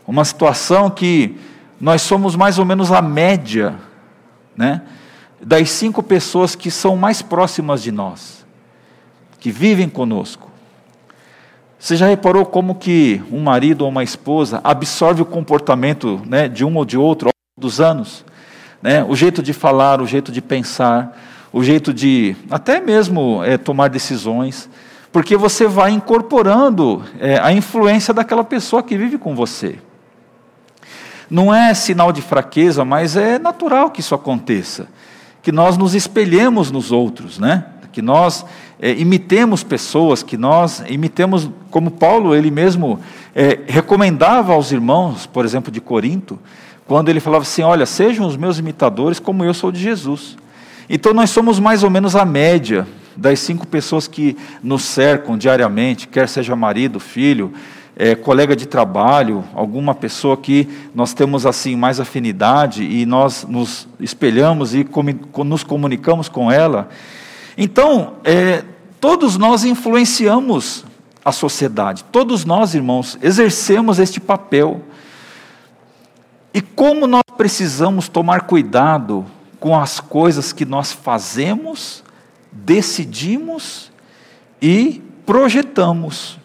uma 0.06 0.25
situação 0.25 0.88
que 0.88 1.38
nós 1.80 2.02
somos 2.02 2.37
mais 2.37 2.59
ou 2.59 2.64
menos 2.64 2.90
a 2.92 3.02
média, 3.02 3.75
né, 4.56 4.82
das 5.40 5.71
cinco 5.71 6.02
pessoas 6.02 6.54
que 6.54 6.71
são 6.71 6.97
mais 6.97 7.21
próximas 7.21 7.82
de 7.82 7.90
nós, 7.90 8.47
que 9.40 9.50
vivem 9.50 9.88
conosco. 9.88 10.50
Você 11.78 11.97
já 11.97 12.06
reparou 12.06 12.47
como 12.47 12.76
que 12.76 13.21
um 13.30 13.40
marido 13.40 13.82
ou 13.82 13.88
uma 13.88 14.04
esposa 14.04 14.61
absorve 14.62 15.23
o 15.23 15.26
comportamento 15.26 16.23
né, 16.25 16.49
de 16.49 16.64
um 16.64 16.76
ou 16.76 16.85
de 16.85 16.97
outro 16.97 17.28
ao 17.28 17.32
longo 17.32 17.68
dos 17.68 17.80
anos? 17.80 18.25
Né? 18.83 19.05
O 19.05 19.15
jeito 19.15 19.43
de 19.43 19.53
falar, 19.53 20.01
o 20.01 20.07
jeito 20.07 20.33
de 20.33 20.43
pensar, 20.43 21.17
o 21.53 21.62
jeito 21.62 21.95
de 21.95 22.35
até 22.51 22.81
mesmo 22.81 23.43
é, 23.45 23.57
tomar 23.57 23.89
decisões, 23.89 24.69
porque 25.12 25.37
você 25.37 25.67
vai 25.67 25.93
incorporando 25.93 27.05
é, 27.21 27.39
a 27.39 27.53
influência 27.53 28.12
daquela 28.12 28.43
pessoa 28.43 28.83
que 28.83 28.97
vive 28.97 29.19
com 29.19 29.35
você. 29.35 29.79
Não 31.31 31.55
é 31.55 31.73
sinal 31.75 32.12
de 32.12 32.21
fraqueza, 32.21 32.85
mas 32.85 33.17
é 33.17 33.39
natural 33.39 33.91
que 33.91 34.01
isso 34.01 34.15
aconteça, 34.15 34.89
que 35.43 35.53
nós 35.53 35.77
nos 35.77 35.95
espelhemos 35.95 36.71
nos 36.71 36.91
outros, 36.91 37.39
né? 37.39 37.67
Que 37.93 38.03
nós 38.03 38.45
é, 38.81 38.93
imitemos 38.93 39.62
pessoas, 39.62 40.23
que 40.23 40.37
nós 40.37 40.83
imitemos, 40.89 41.49
como 41.71 41.91
Paulo 41.91 42.35
ele 42.35 42.51
mesmo 42.51 42.99
é, 43.35 43.61
recomendava 43.67 44.55
aos 44.55 44.73
irmãos, 44.73 45.27
por 45.27 45.45
exemplo, 45.45 45.71
de 45.71 45.81
Corinto, 45.81 46.39
quando 46.87 47.09
ele 47.09 47.21
falava 47.21 47.43
assim: 47.43 47.62
Olha, 47.62 47.87
sejam 47.87 48.27
os 48.27 48.37
meus 48.37 48.59
imitadores 48.59 49.19
como 49.19 49.45
eu 49.45 49.55
sou 49.55 49.73
de 49.73 49.81
Jesus. 49.81 50.37
Então 50.89 51.15
nós 51.15 51.31
somos 51.31 51.59
mais 51.59 51.83
ou 51.83 51.91
menos 51.91 52.15
a 52.17 52.25
média 52.25 52.87
das 53.17 53.41
cinco 53.41 53.67
pessoas 53.67 54.09
que 54.09 54.37
nos 54.62 54.83
cercam 54.83 55.37
diariamente, 55.37 56.09
quer 56.09 56.29
seja 56.29 56.57
marido, 56.57 56.99
filho, 56.99 57.53
é, 57.97 58.15
colega 58.15 58.57
de 58.57 58.67
trabalho, 58.67 59.45
alguma 59.55 59.95
pessoa 59.95 60.37
que 60.37 60.69
nós 60.95 61.12
temos 61.12 61.45
assim 61.47 61.77
mais 61.77 62.01
afinidade 62.01 62.83
e 62.83 63.05
nós 63.05 63.47
nos 63.49 63.87
espelhamos 64.01 64.75
e 64.75 64.87
nos 65.45 65.62
comunicamos 65.62 66.29
com 66.29 66.51
ela. 66.51 66.89
Então, 67.57 68.15
é, 68.25 68.65
todos 69.01 69.37
nós 69.37 69.65
influenciamos 69.65 70.85
a 71.25 71.31
sociedade, 71.31 72.05
todos 72.11 72.45
nós, 72.45 72.75
irmãos, 72.75 73.19
exercemos 73.23 73.99
este 73.99 74.21
papel. 74.21 74.81
E 76.54 76.61
como 76.61 77.06
nós 77.06 77.23
precisamos 77.37 78.09
tomar 78.09 78.42
cuidado 78.42 79.25
com 79.59 79.78
as 79.78 80.00
coisas 80.00 80.52
que 80.52 80.64
nós 80.64 80.92
fazemos, 80.92 82.04
decidimos 82.50 83.90
e 84.61 85.02
projetamos. 85.25 86.38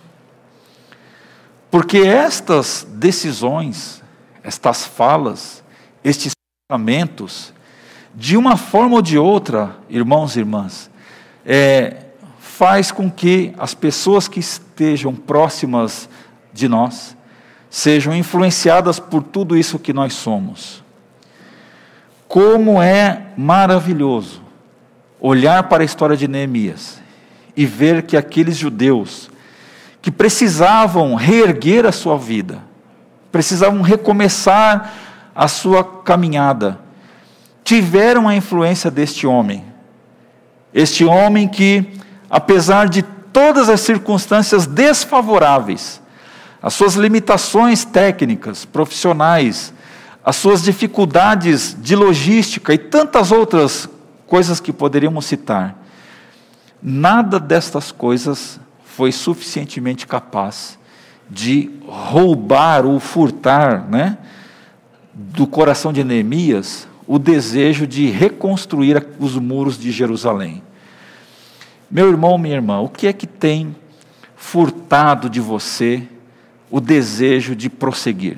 Porque 1.69 1.97
estas 1.97 2.87
decisões, 2.89 4.01
estas 4.43 4.85
falas, 4.85 5.63
estes 6.03 6.33
comportamentos, 6.69 7.53
de 8.15 8.37
uma 8.37 8.55
forma 8.55 8.95
ou 8.95 9.01
de 9.01 9.17
outra, 9.17 9.75
irmãos 9.89 10.35
e 10.35 10.39
irmãs, 10.39 10.89
é, 11.45 12.05
faz 12.39 12.91
com 12.91 13.11
que 13.11 13.53
as 13.57 13.73
pessoas 13.73 14.27
que 14.27 14.39
estejam 14.39 15.13
próximas 15.13 16.07
de 16.53 16.69
nós 16.69 17.16
sejam 17.69 18.15
influenciadas 18.15 18.99
por 18.99 19.23
tudo 19.23 19.57
isso 19.57 19.79
que 19.79 19.93
nós 19.93 20.13
somos. 20.13 20.83
Como 22.27 22.81
é 22.81 23.27
maravilhoso 23.37 24.41
olhar 25.19 25.63
para 25.63 25.83
a 25.83 25.85
história 25.85 26.15
de 26.15 26.27
Neemias 26.27 27.01
e 27.55 27.65
ver 27.65 28.03
que 28.03 28.15
aqueles 28.15 28.57
judeus 28.57 29.29
que 30.01 30.11
precisavam 30.11 31.15
reerguer 31.15 31.85
a 31.85 31.91
sua 31.91 32.17
vida, 32.17 32.59
precisavam 33.31 33.81
recomeçar 33.81 34.93
a 35.35 35.47
sua 35.47 35.83
caminhada, 35.83 36.79
tiveram 37.63 38.27
a 38.27 38.35
influência 38.35 38.89
deste 38.89 39.27
homem. 39.27 39.65
Este 40.73 41.03
homem 41.03 41.47
que, 41.47 41.93
apesar 42.29 42.87
de 42.87 43.01
todas 43.01 43.69
as 43.69 43.81
circunstâncias 43.81 44.65
desfavoráveis, 44.65 46.01
as 46.67 46.73
suas 46.73 46.95
limitações 46.95 47.85
técnicas, 47.85 48.65
profissionais, 48.65 49.73
as 50.21 50.35
suas 50.35 50.61
dificuldades 50.61 51.77
de 51.79 51.95
logística 51.95 52.73
e 52.73 52.77
tantas 52.77 53.31
outras 53.31 53.87
coisas 54.25 54.59
que 54.59 54.73
poderíamos 54.73 55.25
citar, 55.25 55.81
nada 56.83 57.39
destas 57.39 57.89
coisas 57.93 58.59
foi 58.83 59.13
suficientemente 59.13 60.05
capaz 60.05 60.77
de 61.29 61.71
roubar 61.87 62.85
ou 62.85 62.99
furtar, 62.99 63.87
né, 63.87 64.17
do 65.13 65.47
coração 65.47 65.93
de 65.93 66.03
Neemias 66.03 66.85
o 67.07 67.17
desejo 67.17 67.87
de 67.87 68.09
reconstruir 68.09 69.07
os 69.17 69.37
muros 69.37 69.79
de 69.79 69.89
Jerusalém. 69.89 70.61
Meu 71.89 72.09
irmão, 72.09 72.37
minha 72.37 72.55
irmã, 72.55 72.81
o 72.81 72.89
que 72.89 73.07
é 73.07 73.13
que 73.13 73.25
tem 73.25 73.73
furtado 74.35 75.29
de 75.29 75.39
você 75.39 76.05
o 76.69 76.79
desejo 76.79 77.55
de 77.55 77.69
prosseguir? 77.69 78.37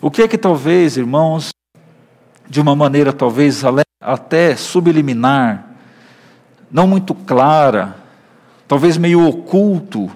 O 0.00 0.10
que 0.10 0.22
é 0.22 0.28
que 0.28 0.36
talvez, 0.36 0.96
irmãos, 0.96 1.50
de 2.48 2.60
uma 2.60 2.76
maneira 2.76 3.12
talvez 3.12 3.62
até 4.00 4.54
subliminar, 4.54 5.70
não 6.70 6.86
muito 6.86 7.14
clara, 7.14 7.96
talvez 8.68 8.96
meio 8.96 9.26
oculto, 9.26 10.10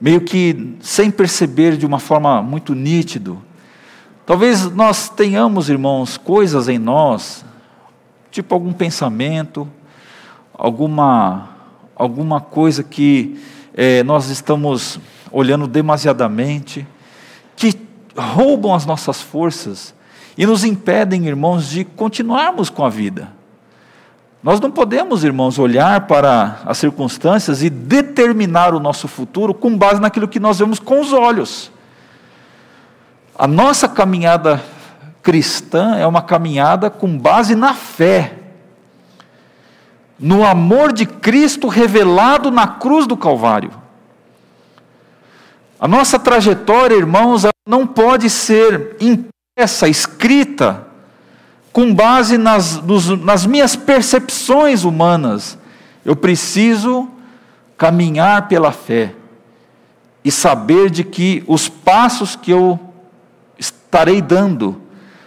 meio 0.00 0.20
que 0.20 0.76
sem 0.80 1.10
perceber 1.10 1.76
de 1.76 1.86
uma 1.86 1.98
forma 1.98 2.42
muito 2.42 2.74
nítido. 2.74 3.42
Talvez 4.24 4.70
nós 4.70 5.08
tenhamos, 5.08 5.68
irmãos, 5.68 6.16
coisas 6.16 6.68
em 6.68 6.78
nós, 6.78 7.44
tipo 8.30 8.54
algum 8.54 8.72
pensamento, 8.72 9.68
alguma, 10.54 11.50
alguma 11.96 12.40
coisa 12.40 12.82
que 12.82 13.40
é, 13.74 14.02
nós 14.02 14.28
estamos 14.28 14.98
olhando 15.30 15.66
demasiadamente, 15.66 16.86
que 17.56 17.78
roubam 18.16 18.74
as 18.74 18.84
nossas 18.84 19.20
forças 19.20 19.94
e 20.36 20.46
nos 20.46 20.64
impedem, 20.64 21.26
irmãos, 21.26 21.68
de 21.68 21.84
continuarmos 21.84 22.68
com 22.68 22.84
a 22.84 22.88
vida. 22.88 23.32
Nós 24.42 24.58
não 24.58 24.70
podemos, 24.70 25.22
irmãos, 25.22 25.58
olhar 25.58 26.06
para 26.06 26.60
as 26.66 26.78
circunstâncias 26.78 27.62
e 27.62 27.70
determinar 27.70 28.74
o 28.74 28.80
nosso 28.80 29.06
futuro 29.06 29.54
com 29.54 29.76
base 29.76 30.00
naquilo 30.00 30.26
que 30.26 30.40
nós 30.40 30.58
vemos 30.58 30.80
com 30.80 31.00
os 31.00 31.12
olhos. 31.12 31.70
A 33.38 33.46
nossa 33.46 33.88
caminhada 33.88 34.60
cristã 35.22 35.96
é 35.96 36.06
uma 36.06 36.20
caminhada 36.20 36.90
com 36.90 37.16
base 37.16 37.54
na 37.54 37.72
fé, 37.72 38.41
no 40.18 40.44
amor 40.44 40.92
de 40.92 41.06
Cristo 41.06 41.68
revelado 41.68 42.50
na 42.50 42.66
cruz 42.66 43.06
do 43.06 43.16
Calvário. 43.16 43.70
A 45.80 45.88
nossa 45.88 46.18
trajetória, 46.18 46.94
irmãos, 46.94 47.42
não 47.66 47.86
pode 47.86 48.30
ser 48.30 48.96
impressa, 49.00 49.88
escrita 49.88 50.86
com 51.72 51.92
base 51.92 52.38
nas, 52.38 52.80
nos, 52.82 53.08
nas 53.20 53.46
minhas 53.46 53.74
percepções 53.74 54.84
humanas. 54.84 55.58
Eu 56.04 56.14
preciso 56.14 57.08
caminhar 57.76 58.46
pela 58.46 58.70
fé 58.70 59.14
e 60.24 60.30
saber 60.30 60.90
de 60.90 61.02
que 61.02 61.42
os 61.48 61.68
passos 61.68 62.36
que 62.36 62.52
eu 62.52 62.78
estarei 63.58 64.22
dando 64.22 64.80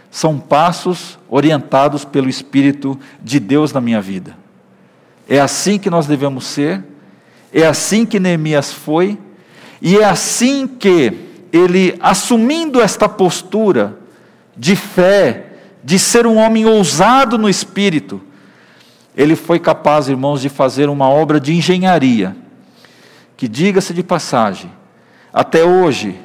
são 0.10 0.40
passos 0.40 1.20
orientados 1.28 2.06
pelo 2.06 2.30
Espírito 2.30 2.98
de 3.22 3.40
Deus 3.40 3.74
na 3.74 3.82
minha 3.82 4.02
vida. 4.02 4.38
É 5.28 5.40
assim 5.40 5.80
que 5.80 5.90
nós 5.90 6.06
devemos 6.06 6.46
ser, 6.46 6.84
é 7.52 7.66
assim 7.66 8.06
que 8.06 8.20
Neemias 8.20 8.72
foi, 8.72 9.18
e 9.82 9.98
é 9.98 10.06
assim 10.06 10.68
que 10.68 11.14
ele, 11.52 11.96
assumindo 12.00 12.82
esta 12.82 13.08
postura 13.08 13.98
de 14.56 14.76
fé, 14.76 15.48
de 15.84 15.98
ser 15.98 16.28
um 16.28 16.38
homem 16.38 16.66
ousado 16.66 17.38
no 17.38 17.50
espírito, 17.50 18.22
ele 19.16 19.36
foi 19.36 19.60
capaz, 19.60 20.10
irmãos, 20.10 20.42
de 20.42 20.50
fazer 20.50 20.90
uma 20.90 21.10
obra 21.10 21.40
de 21.40 21.54
engenharia, 21.54 22.36
que, 23.38 23.48
diga-se 23.48 23.94
de 23.94 24.04
passagem, 24.04 24.72
até 25.34 25.64
hoje, 25.64 26.20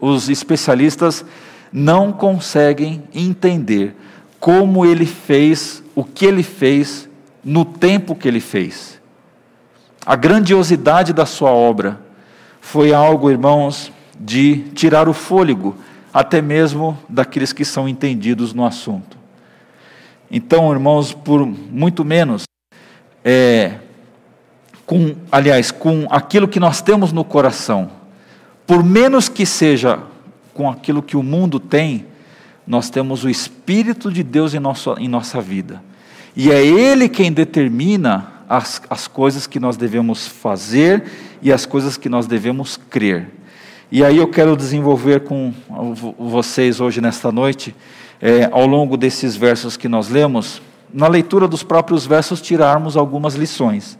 os 0.00 0.28
especialistas 0.28 1.24
não 1.72 2.12
conseguem 2.12 3.02
entender 3.14 3.94
como 4.38 4.86
ele 4.86 5.06
fez 5.06 5.82
o 5.94 6.04
que 6.04 6.24
ele 6.24 6.42
fez 6.42 7.07
no 7.44 7.64
tempo 7.64 8.14
que 8.14 8.26
ele 8.26 8.40
fez. 8.40 9.00
A 10.04 10.16
grandiosidade 10.16 11.12
da 11.12 11.26
sua 11.26 11.50
obra 11.50 12.00
foi 12.60 12.92
algo, 12.92 13.30
irmãos, 13.30 13.92
de 14.18 14.60
tirar 14.74 15.08
o 15.08 15.12
fôlego 15.12 15.76
até 16.12 16.40
mesmo 16.40 16.98
daqueles 17.08 17.52
que 17.52 17.64
são 17.64 17.88
entendidos 17.88 18.52
no 18.52 18.64
assunto. 18.64 19.16
Então, 20.30 20.72
irmãos, 20.72 21.12
por 21.12 21.46
muito 21.46 22.04
menos, 22.04 22.44
é, 23.24 23.78
com, 24.84 25.14
aliás, 25.30 25.70
com 25.70 26.06
aquilo 26.10 26.48
que 26.48 26.60
nós 26.60 26.82
temos 26.82 27.12
no 27.12 27.24
coração, 27.24 27.90
por 28.66 28.82
menos 28.82 29.28
que 29.28 29.46
seja 29.46 30.00
com 30.52 30.68
aquilo 30.68 31.02
que 31.02 31.16
o 31.16 31.22
mundo 31.22 31.60
tem, 31.60 32.06
nós 32.66 32.90
temos 32.90 33.24
o 33.24 33.30
Espírito 33.30 34.12
de 34.12 34.22
Deus 34.22 34.52
em, 34.52 34.58
nosso, 34.58 34.94
em 34.98 35.08
nossa 35.08 35.40
vida. 35.40 35.82
E 36.40 36.52
é 36.52 36.64
Ele 36.64 37.08
quem 37.08 37.32
determina 37.32 38.32
as, 38.48 38.80
as 38.88 39.08
coisas 39.08 39.48
que 39.48 39.58
nós 39.58 39.76
devemos 39.76 40.28
fazer 40.28 41.02
e 41.42 41.52
as 41.52 41.66
coisas 41.66 41.96
que 41.96 42.08
nós 42.08 42.28
devemos 42.28 42.76
crer. 42.88 43.28
E 43.90 44.04
aí 44.04 44.18
eu 44.18 44.28
quero 44.28 44.56
desenvolver 44.56 45.24
com 45.24 45.52
vocês 46.16 46.78
hoje, 46.80 47.00
nesta 47.00 47.32
noite, 47.32 47.74
é, 48.22 48.48
ao 48.52 48.68
longo 48.68 48.96
desses 48.96 49.34
versos 49.34 49.76
que 49.76 49.88
nós 49.88 50.08
lemos, 50.10 50.62
na 50.94 51.08
leitura 51.08 51.48
dos 51.48 51.64
próprios 51.64 52.06
versos, 52.06 52.40
tirarmos 52.40 52.96
algumas 52.96 53.34
lições. 53.34 53.98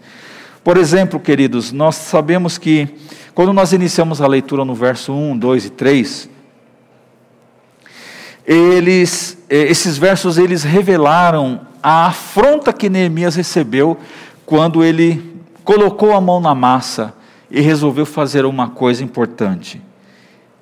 Por 0.62 0.76
exemplo, 0.76 1.18
queridos, 1.18 1.72
nós 1.72 1.96
sabemos 1.96 2.56
que 2.56 2.86
quando 3.34 3.52
nós 3.52 3.72
iniciamos 3.72 4.20
a 4.20 4.28
leitura 4.28 4.64
no 4.64 4.76
verso 4.76 5.12
1, 5.12 5.36
2 5.36 5.64
e 5.64 5.70
3, 5.70 6.30
eles, 8.46 9.36
é, 9.50 9.56
esses 9.62 9.98
versos 9.98 10.38
eles 10.38 10.62
revelaram 10.62 11.66
a 11.82 12.06
afronta 12.06 12.72
que 12.72 12.88
Neemias 12.88 13.36
recebeu 13.36 13.98
quando 14.44 14.84
ele 14.84 15.42
colocou 15.64 16.14
a 16.14 16.20
mão 16.20 16.40
na 16.40 16.54
massa 16.54 17.14
e 17.50 17.60
resolveu 17.60 18.06
fazer 18.06 18.44
uma 18.44 18.70
coisa 18.70 19.04
importante. 19.04 19.80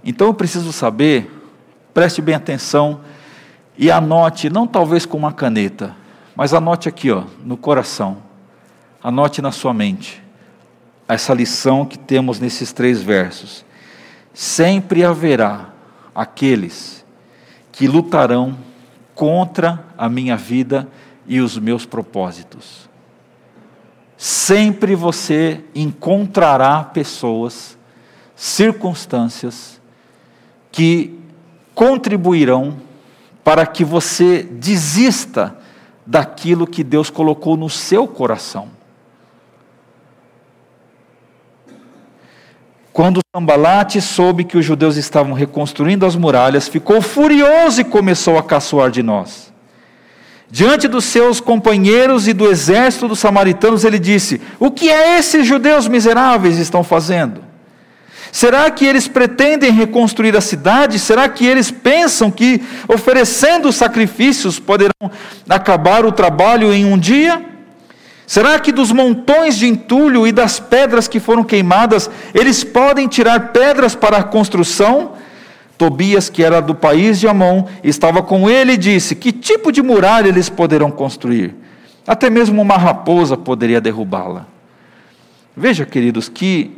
Então 0.05 0.29
eu 0.29 0.35
preciso 0.35 0.73
saber, 0.73 1.31
preste 1.95 2.21
bem 2.21 2.35
atenção 2.35 3.01
e 3.77 3.91
anote, 3.91 4.51
não 4.51 4.67
talvez 4.67 5.05
com 5.05 5.17
uma 5.17 5.33
caneta, 5.33 5.95
mas 6.35 6.55
anote 6.55 6.89
aqui, 6.89 7.11
ó, 7.11 7.25
no 7.45 7.57
coração. 7.57 8.19
Anote 9.03 9.41
na 9.41 9.53
sua 9.53 9.73
mente 9.73 10.23
essa 11.09 11.33
lição 11.33 11.85
que 11.85 11.99
temos 11.99 12.41
nesses 12.41 12.73
três 12.73 13.01
versos. 13.01 13.65
Sempre 14.35 15.05
haverá 15.05 15.71
aqueles 16.15 17.05
que 17.71 17.87
lutarão 17.87 18.57
contra 19.15 19.85
a 19.97 20.09
minha 20.09 20.37
vida 20.37 20.89
e 21.27 21.41
os 21.41 21.59
meus 21.59 21.85
propósitos 21.85 22.87
sempre 24.17 24.95
você 24.95 25.63
encontrará 25.75 26.83
pessoas, 26.83 27.77
circunstâncias, 28.35 29.81
que 30.73 31.19
contribuirão 31.75 32.79
para 33.45 33.67
que 33.67 33.85
você 33.85 34.43
desista 34.43 35.57
daquilo 36.05 36.67
que 36.67 36.83
Deus 36.83 37.11
colocou 37.11 37.57
no 37.57 37.69
seu 37.69 38.07
coração. 38.09 38.69
Quando 42.93 43.21
Sambalate 43.35 44.01
soube 44.01 44.45
que 44.45 44.57
os 44.57 44.65
judeus 44.65 44.97
estavam 44.97 45.35
reconstruindo 45.35 46.07
as 46.07 46.17
muralhas, 46.17 46.67
ficou 46.67 47.03
furioso 47.03 47.83
e 47.83 47.85
começou 47.85 48.39
a 48.39 48.43
caçoar 48.43 48.91
de 48.91 49.03
nós. 49.03 49.53
Diante 50.51 50.87
dos 50.87 51.05
seus 51.05 51.41
companheiros 51.41 52.29
e 52.29 52.33
do 52.33 52.49
exército 52.49 53.09
dos 53.09 53.19
samaritanos, 53.19 53.85
ele 53.85 53.99
disse: 53.99 54.41
O 54.61 54.71
que 54.71 54.89
é 54.89 55.19
esses 55.19 55.47
judeus 55.47 55.89
miseráveis 55.89 56.59
estão 56.59 56.85
fazendo? 56.85 57.45
Será 58.31 58.71
que 58.71 58.85
eles 58.85 59.09
pretendem 59.09 59.73
reconstruir 59.73 60.37
a 60.37 60.41
cidade? 60.41 60.99
Será 60.99 61.29
que 61.29 61.47
eles 61.47 61.71
pensam 61.71 62.31
que 62.31 62.63
oferecendo 62.87 63.73
sacrifícios 63.73 64.59
poderão 64.59 65.11
acabar 65.49 66.05
o 66.05 66.13
trabalho 66.13 66.73
em 66.73 66.85
um 66.85 66.99
dia? 66.99 67.43
Será 68.27 68.59
que 68.59 68.73
dos 68.73 68.93
montões 68.93 69.57
de 69.57 69.67
entulho 69.67 70.27
e 70.27 70.33
das 70.33 70.61
pedras 70.61 71.09
que 71.09 71.21
foram 71.21 71.45
queimadas, 71.45 72.11
eles 72.35 72.63
podem 72.63 73.09
tirar 73.09 73.53
pedras 73.53 73.95
para 73.95 74.19
a 74.19 74.25
construção? 74.25 75.13
Tobias, 75.77 76.31
que 76.31 76.43
era 76.43 76.61
do 76.61 76.75
país 76.75 77.21
de 77.21 77.29
Amon, 77.29 77.65
estava 77.85 78.23
com 78.23 78.49
ele 78.49 78.73
e 78.73 78.77
disse: 78.77 79.15
Que 79.15 79.33
tipo 79.33 79.71
de 79.71 79.83
muralha 79.83 80.29
eles 80.29 80.49
poderão 80.49 80.91
construir? 80.91 81.55
Até 82.07 82.31
mesmo 82.31 82.63
uma 82.63 82.77
raposa 82.77 83.37
poderia 83.37 83.81
derrubá-la. 83.81 84.47
Veja, 85.57 85.85
queridos, 85.85 86.29
que 86.29 86.71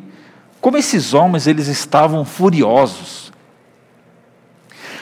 como 0.60 0.76
esses 0.76 1.14
homens 1.14 1.46
eles 1.46 1.68
estavam 1.68 2.24
furiosos. 2.24 3.32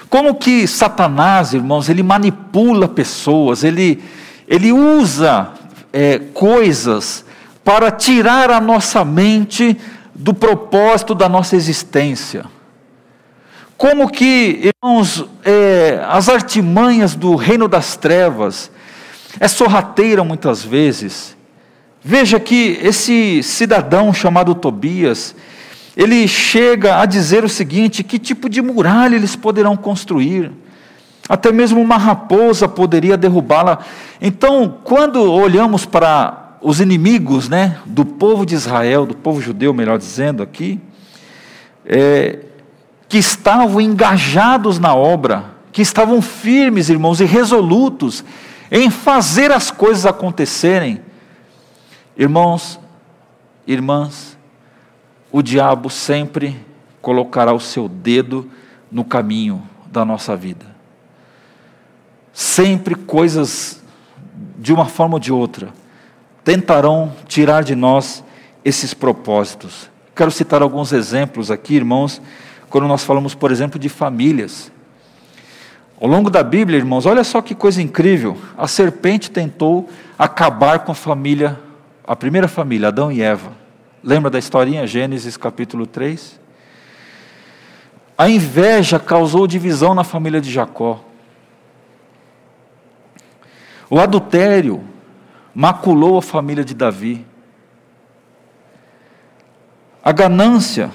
Como 0.08 0.34
que 0.34 0.66
Satanás, 0.66 1.52
irmãos, 1.52 1.88
ele 1.88 2.02
manipula 2.02 2.86
pessoas, 2.86 3.64
ele, 3.64 4.02
ele 4.46 4.72
usa 4.72 5.52
é, 5.92 6.18
coisas 6.18 7.24
para 7.64 7.90
tirar 7.90 8.50
a 8.50 8.60
nossa 8.60 9.04
mente 9.04 9.76
do 10.14 10.32
propósito 10.32 11.14
da 11.14 11.28
nossa 11.28 11.56
existência. 11.56 12.44
Como 13.76 14.10
que, 14.10 14.72
irmãos, 14.72 15.24
é, 15.44 16.02
as 16.08 16.30
artimanhas 16.30 17.14
do 17.14 17.36
reino 17.36 17.68
das 17.68 17.94
trevas 17.94 18.70
é 19.38 19.46
sorrateira 19.46 20.24
muitas 20.24 20.64
vezes. 20.64 21.36
Veja 22.02 22.40
que 22.40 22.78
esse 22.82 23.42
cidadão 23.42 24.14
chamado 24.14 24.54
Tobias, 24.54 25.34
ele 25.94 26.26
chega 26.26 27.00
a 27.00 27.04
dizer 27.04 27.44
o 27.44 27.48
seguinte: 27.48 28.02
que 28.02 28.18
tipo 28.18 28.48
de 28.48 28.62
muralha 28.62 29.14
eles 29.14 29.36
poderão 29.36 29.76
construir? 29.76 30.52
Até 31.28 31.52
mesmo 31.52 31.80
uma 31.80 31.98
raposa 31.98 32.66
poderia 32.66 33.16
derrubá-la. 33.16 33.80
Então, 34.22 34.78
quando 34.84 35.20
olhamos 35.30 35.84
para 35.84 36.56
os 36.62 36.80
inimigos 36.80 37.48
né, 37.48 37.78
do 37.84 38.04
povo 38.04 38.46
de 38.46 38.54
Israel, 38.54 39.04
do 39.04 39.14
povo 39.14 39.40
judeu, 39.40 39.74
melhor 39.74 39.98
dizendo 39.98 40.42
aqui, 40.42 40.80
é, 41.84 42.45
que 43.08 43.18
estavam 43.18 43.80
engajados 43.80 44.78
na 44.78 44.94
obra, 44.94 45.44
que 45.72 45.82
estavam 45.82 46.20
firmes, 46.20 46.88
irmãos, 46.88 47.20
e 47.20 47.24
resolutos 47.24 48.24
em 48.70 48.90
fazer 48.90 49.52
as 49.52 49.70
coisas 49.70 50.06
acontecerem, 50.06 51.00
irmãos, 52.16 52.80
irmãs, 53.66 54.36
o 55.30 55.42
diabo 55.42 55.88
sempre 55.90 56.56
colocará 57.00 57.52
o 57.52 57.60
seu 57.60 57.88
dedo 57.88 58.50
no 58.90 59.04
caminho 59.04 59.62
da 59.90 60.04
nossa 60.04 60.34
vida 60.36 60.76
sempre 62.36 62.94
coisas, 62.94 63.82
de 64.58 64.70
uma 64.70 64.84
forma 64.84 65.14
ou 65.14 65.18
de 65.18 65.32
outra, 65.32 65.70
tentarão 66.44 67.10
tirar 67.26 67.64
de 67.64 67.74
nós 67.74 68.22
esses 68.62 68.92
propósitos. 68.92 69.88
Quero 70.14 70.30
citar 70.30 70.60
alguns 70.60 70.92
exemplos 70.92 71.50
aqui, 71.50 71.76
irmãos, 71.76 72.20
quando 72.76 72.88
nós 72.88 73.04
falamos, 73.04 73.34
por 73.34 73.50
exemplo, 73.50 73.78
de 73.78 73.88
famílias. 73.88 74.70
Ao 75.98 76.06
longo 76.06 76.28
da 76.28 76.42
Bíblia, 76.42 76.76
irmãos, 76.76 77.06
olha 77.06 77.24
só 77.24 77.40
que 77.40 77.54
coisa 77.54 77.80
incrível. 77.80 78.36
A 78.54 78.68
serpente 78.68 79.30
tentou 79.30 79.88
acabar 80.18 80.80
com 80.80 80.92
a 80.92 80.94
família, 80.94 81.58
a 82.06 82.14
primeira 82.14 82.46
família, 82.46 82.88
Adão 82.88 83.10
e 83.10 83.22
Eva. 83.22 83.50
Lembra 84.04 84.28
da 84.30 84.38
historinha? 84.38 84.86
Gênesis 84.86 85.38
capítulo 85.38 85.86
3. 85.86 86.38
A 88.18 88.28
inveja 88.28 88.98
causou 88.98 89.46
divisão 89.46 89.94
na 89.94 90.04
família 90.04 90.38
de 90.38 90.52
Jacó. 90.52 91.02
O 93.88 93.98
adultério 93.98 94.84
maculou 95.54 96.18
a 96.18 96.22
família 96.22 96.62
de 96.62 96.74
Davi. 96.74 97.24
A 100.04 100.12
ganância 100.12 100.90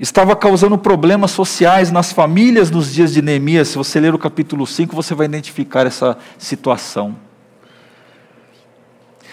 estava 0.00 0.34
causando 0.34 0.78
problemas 0.78 1.30
sociais 1.30 1.92
nas 1.92 2.10
famílias 2.10 2.70
nos 2.70 2.92
dias 2.92 3.12
de 3.12 3.20
Neemias. 3.20 3.68
Se 3.68 3.76
você 3.76 4.00
ler 4.00 4.14
o 4.14 4.18
capítulo 4.18 4.66
5, 4.66 4.96
você 4.96 5.14
vai 5.14 5.26
identificar 5.26 5.86
essa 5.86 6.16
situação. 6.38 7.14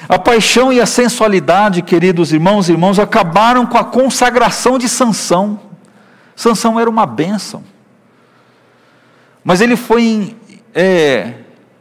A 0.10 0.20
paixão 0.20 0.72
e 0.72 0.82
a 0.82 0.86
sensualidade, 0.86 1.82
queridos 1.82 2.34
irmãos 2.34 2.68
e 2.68 2.74
irmãos, 2.74 3.00
acabaram 3.00 3.66
com 3.66 3.78
a 3.78 3.84
consagração 3.84 4.78
de 4.78 4.90
Sansão. 4.90 5.60
Sansão 6.36 6.78
era 6.78 6.90
uma 6.90 7.06
bênção. 7.06 7.64
Mas 9.44 9.62
ele 9.62 9.78
foi 9.78 10.36
é, 10.76 11.36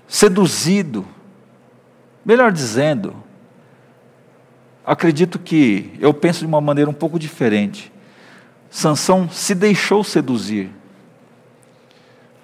seduzido. 0.06 1.04
Melhor 2.24 2.52
dizendo, 2.52 3.16
acredito 4.84 5.40
que 5.40 5.92
eu 5.98 6.14
penso 6.14 6.40
de 6.40 6.46
uma 6.46 6.60
maneira 6.60 6.88
um 6.88 6.94
pouco 6.94 7.18
diferente. 7.18 7.92
Sansão 8.70 9.28
se 9.30 9.54
deixou 9.54 10.04
seduzir. 10.04 10.70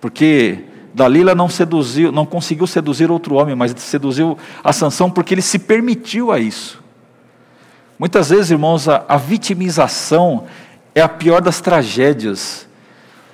Porque 0.00 0.64
Dalila 0.94 1.34
não 1.34 1.48
seduziu, 1.48 2.10
não 2.10 2.26
conseguiu 2.26 2.66
seduzir 2.66 3.10
outro 3.10 3.34
homem, 3.34 3.54
mas 3.54 3.74
seduziu 3.78 4.36
a 4.62 4.72
Sansão 4.72 5.10
porque 5.10 5.34
ele 5.34 5.42
se 5.42 5.58
permitiu 5.58 6.32
a 6.32 6.38
isso. 6.38 6.82
Muitas 7.98 8.30
vezes, 8.30 8.50
irmãos, 8.50 8.88
a, 8.88 9.04
a 9.08 9.16
vitimização 9.16 10.44
é 10.94 11.00
a 11.00 11.08
pior 11.08 11.40
das 11.40 11.60
tragédias. 11.60 12.66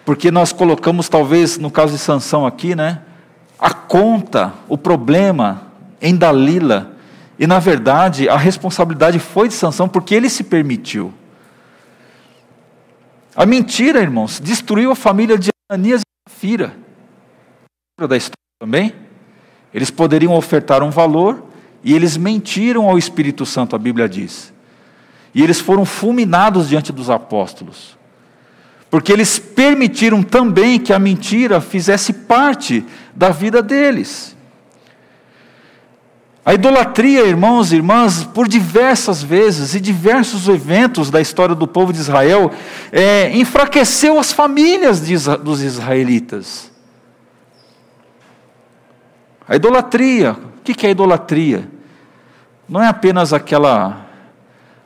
Porque 0.04 0.30
nós 0.30 0.52
colocamos, 0.52 1.08
talvez, 1.08 1.58
no 1.58 1.70
caso 1.70 1.92
de 1.92 1.98
Sansão 1.98 2.46
aqui, 2.46 2.74
né? 2.74 3.02
a 3.58 3.72
conta, 3.72 4.54
o 4.68 4.78
problema 4.78 5.62
em 6.00 6.14
Dalila. 6.14 6.92
E 7.38 7.46
na 7.46 7.58
verdade, 7.58 8.28
a 8.28 8.36
responsabilidade 8.36 9.18
foi 9.18 9.48
de 9.48 9.54
Sansão 9.54 9.88
porque 9.88 10.14
ele 10.14 10.30
se 10.30 10.44
permitiu. 10.44 11.12
A 13.38 13.46
mentira, 13.46 14.02
irmãos, 14.02 14.40
destruiu 14.40 14.90
a 14.90 14.96
família 14.96 15.38
de 15.38 15.50
Ananias 15.70 16.00
e 16.00 16.30
Safira. 16.30 16.76
Da 17.96 18.16
história 18.16 18.34
também? 18.60 18.92
Eles 19.72 19.90
poderiam 19.90 20.34
ofertar 20.34 20.82
um 20.82 20.90
valor 20.90 21.44
e 21.84 21.94
eles 21.94 22.16
mentiram 22.16 22.88
ao 22.90 22.98
Espírito 22.98 23.46
Santo, 23.46 23.76
a 23.76 23.78
Bíblia 23.78 24.08
diz. 24.08 24.52
E 25.32 25.42
eles 25.42 25.60
foram 25.60 25.84
fulminados 25.84 26.68
diante 26.68 26.92
dos 26.92 27.08
apóstolos 27.08 27.96
porque 28.90 29.12
eles 29.12 29.38
permitiram 29.38 30.22
também 30.22 30.78
que 30.78 30.92
a 30.92 30.98
mentira 30.98 31.60
fizesse 31.60 32.12
parte 32.12 32.84
da 33.14 33.30
vida 33.30 33.62
deles. 33.62 34.36
A 36.48 36.54
idolatria, 36.54 37.26
irmãos 37.26 37.72
e 37.72 37.76
irmãs, 37.76 38.24
por 38.24 38.48
diversas 38.48 39.22
vezes 39.22 39.74
e 39.74 39.80
diversos 39.80 40.48
eventos 40.48 41.10
da 41.10 41.20
história 41.20 41.54
do 41.54 41.66
povo 41.66 41.92
de 41.92 41.98
Israel, 41.98 42.50
é, 42.90 43.36
enfraqueceu 43.36 44.18
as 44.18 44.32
famílias 44.32 45.04
de, 45.04 45.14
dos 45.44 45.60
israelitas. 45.60 46.72
A 49.46 49.56
idolatria, 49.56 50.32
o 50.32 50.62
que 50.62 50.86
é 50.86 50.90
idolatria? 50.90 51.68
Não 52.66 52.82
é 52.82 52.88
apenas 52.88 53.34
aquela, 53.34 54.06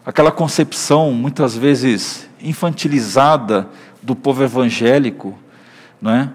aquela 0.04 0.32
concepção, 0.32 1.12
muitas 1.12 1.56
vezes 1.56 2.28
infantilizada, 2.40 3.68
do 4.02 4.16
povo 4.16 4.42
evangélico, 4.42 5.38
não 6.00 6.10
é? 6.10 6.28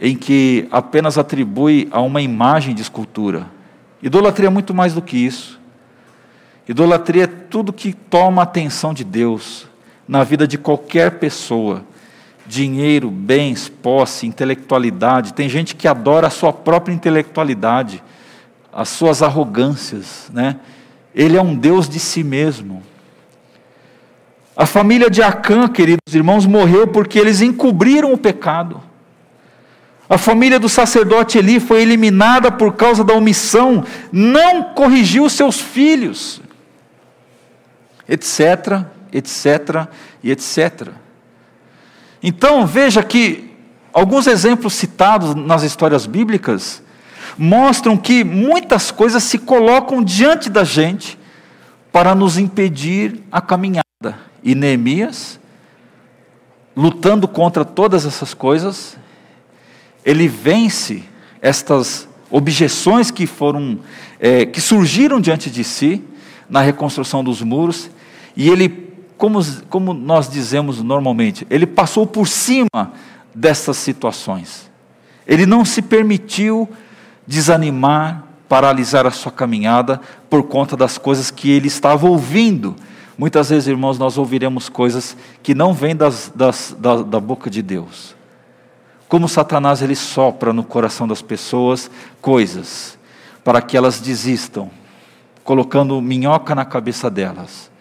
em 0.00 0.16
que 0.16 0.66
apenas 0.70 1.18
atribui 1.18 1.86
a 1.92 2.00
uma 2.00 2.22
imagem 2.22 2.74
de 2.74 2.80
escultura. 2.80 3.59
Idolatria 4.02 4.46
é 4.46 4.50
muito 4.50 4.72
mais 4.72 4.94
do 4.94 5.02
que 5.02 5.16
isso. 5.16 5.60
Idolatria 6.68 7.24
é 7.24 7.26
tudo 7.26 7.72
que 7.72 7.92
toma 7.92 8.42
a 8.42 8.44
atenção 8.44 8.94
de 8.94 9.04
Deus 9.04 9.66
na 10.06 10.24
vida 10.24 10.46
de 10.46 10.56
qualquer 10.56 11.18
pessoa. 11.18 11.84
Dinheiro, 12.46 13.10
bens, 13.10 13.68
posse, 13.68 14.26
intelectualidade. 14.26 15.34
Tem 15.34 15.48
gente 15.48 15.74
que 15.74 15.86
adora 15.86 16.28
a 16.28 16.30
sua 16.30 16.52
própria 16.52 16.92
intelectualidade, 16.92 18.02
as 18.72 18.88
suas 18.88 19.22
arrogâncias. 19.22 20.30
Né? 20.32 20.56
Ele 21.14 21.36
é 21.36 21.42
um 21.42 21.54
Deus 21.54 21.88
de 21.88 21.98
si 21.98 22.24
mesmo. 22.24 22.82
A 24.56 24.66
família 24.66 25.10
de 25.10 25.22
Acã, 25.22 25.68
queridos 25.68 26.14
irmãos, 26.14 26.46
morreu 26.46 26.86
porque 26.86 27.18
eles 27.18 27.40
encobriram 27.40 28.12
o 28.12 28.18
pecado. 28.18 28.80
A 30.10 30.18
família 30.18 30.58
do 30.58 30.68
sacerdote 30.68 31.38
Eli 31.38 31.60
foi 31.60 31.82
eliminada 31.82 32.50
por 32.50 32.74
causa 32.74 33.04
da 33.04 33.14
omissão, 33.14 33.84
não 34.10 34.74
corrigiu 34.74 35.30
seus 35.30 35.60
filhos, 35.60 36.42
etc, 38.08 38.86
etc. 39.12 39.86
e 40.20 40.32
etc. 40.32 40.88
Então, 42.20 42.66
veja 42.66 43.04
que 43.04 43.56
alguns 43.92 44.26
exemplos 44.26 44.74
citados 44.74 45.36
nas 45.36 45.62
histórias 45.62 46.06
bíblicas 46.06 46.82
mostram 47.38 47.96
que 47.96 48.24
muitas 48.24 48.90
coisas 48.90 49.22
se 49.22 49.38
colocam 49.38 50.02
diante 50.02 50.50
da 50.50 50.64
gente 50.64 51.16
para 51.92 52.16
nos 52.16 52.36
impedir 52.36 53.22
a 53.30 53.40
caminhada. 53.40 53.84
E 54.42 54.56
Neemias, 54.56 55.38
lutando 56.74 57.28
contra 57.28 57.64
todas 57.64 58.04
essas 58.04 58.34
coisas, 58.34 58.98
ele 60.04 60.28
vence 60.28 61.02
estas 61.40 62.08
objeções 62.30 63.10
que 63.10 63.26
foram 63.26 63.78
é, 64.18 64.46
que 64.46 64.60
surgiram 64.60 65.20
diante 65.20 65.50
de 65.50 65.64
si 65.64 66.02
na 66.48 66.60
reconstrução 66.60 67.24
dos 67.24 67.42
muros. 67.42 67.90
E 68.36 68.48
ele 68.48 68.90
como, 69.16 69.40
como 69.68 69.92
nós 69.92 70.28
dizemos 70.28 70.82
normalmente 70.82 71.46
ele 71.50 71.66
passou 71.66 72.06
por 72.06 72.26
cima 72.26 72.92
dessas 73.34 73.76
situações. 73.76 74.70
Ele 75.26 75.46
não 75.46 75.64
se 75.64 75.82
permitiu 75.82 76.68
desanimar 77.26 78.24
paralisar 78.48 79.06
a 79.06 79.12
sua 79.12 79.30
caminhada 79.30 80.00
por 80.28 80.42
conta 80.42 80.76
das 80.76 80.98
coisas 80.98 81.30
que 81.30 81.48
ele 81.48 81.68
estava 81.68 82.08
ouvindo. 82.08 82.74
Muitas 83.16 83.50
vezes 83.50 83.68
irmãos 83.68 83.96
nós 83.96 84.18
ouviremos 84.18 84.68
coisas 84.68 85.16
que 85.40 85.54
não 85.54 85.72
vêm 85.72 85.94
das, 85.94 86.32
das, 86.34 86.74
da, 86.76 86.96
da 87.02 87.20
boca 87.20 87.48
de 87.48 87.62
Deus 87.62 88.18
como 89.10 89.28
Satanás 89.28 89.82
ele 89.82 89.96
sopra 89.96 90.52
no 90.52 90.62
coração 90.62 91.06
das 91.06 91.20
pessoas 91.20 91.90
coisas 92.20 92.96
para 93.42 93.60
que 93.60 93.76
elas 93.76 93.98
desistam, 93.98 94.70
colocando 95.42 96.00
minhoca 96.00 96.54
na 96.54 96.64
cabeça 96.64 97.10
delas. 97.10 97.72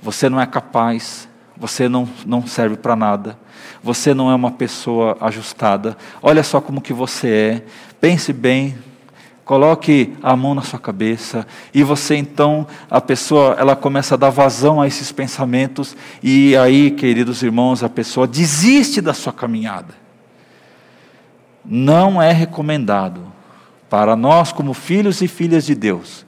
Você 0.00 0.28
não 0.28 0.40
é 0.40 0.46
capaz, 0.46 1.28
você 1.56 1.88
não, 1.88 2.08
não 2.24 2.46
serve 2.46 2.76
para 2.76 2.94
nada, 2.94 3.36
você 3.82 4.14
não 4.14 4.30
é 4.30 4.34
uma 4.36 4.52
pessoa 4.52 5.18
ajustada. 5.20 5.96
Olha 6.22 6.44
só 6.44 6.60
como 6.60 6.80
que 6.80 6.92
você 6.92 7.28
é. 7.28 7.64
Pense 8.00 8.32
bem, 8.32 8.78
coloque 9.44 10.14
a 10.22 10.36
mão 10.36 10.54
na 10.54 10.62
sua 10.62 10.78
cabeça 10.78 11.44
e 11.74 11.82
você 11.82 12.14
então 12.14 12.64
a 12.88 13.00
pessoa 13.00 13.56
ela 13.58 13.74
começa 13.74 14.14
a 14.14 14.18
dar 14.18 14.30
vazão 14.30 14.80
a 14.80 14.86
esses 14.86 15.10
pensamentos 15.10 15.96
e 16.22 16.56
aí, 16.56 16.92
queridos 16.92 17.42
irmãos, 17.42 17.82
a 17.82 17.88
pessoa 17.88 18.24
desiste 18.24 19.00
da 19.00 19.12
sua 19.12 19.32
caminhada 19.32 20.03
não 21.64 22.20
é 22.20 22.32
recomendado 22.32 23.32
para 23.88 24.16
nós, 24.16 24.52
como 24.52 24.74
filhos 24.74 25.20
e 25.22 25.28
filhas 25.28 25.64
de 25.64 25.74
Deus, 25.74 26.26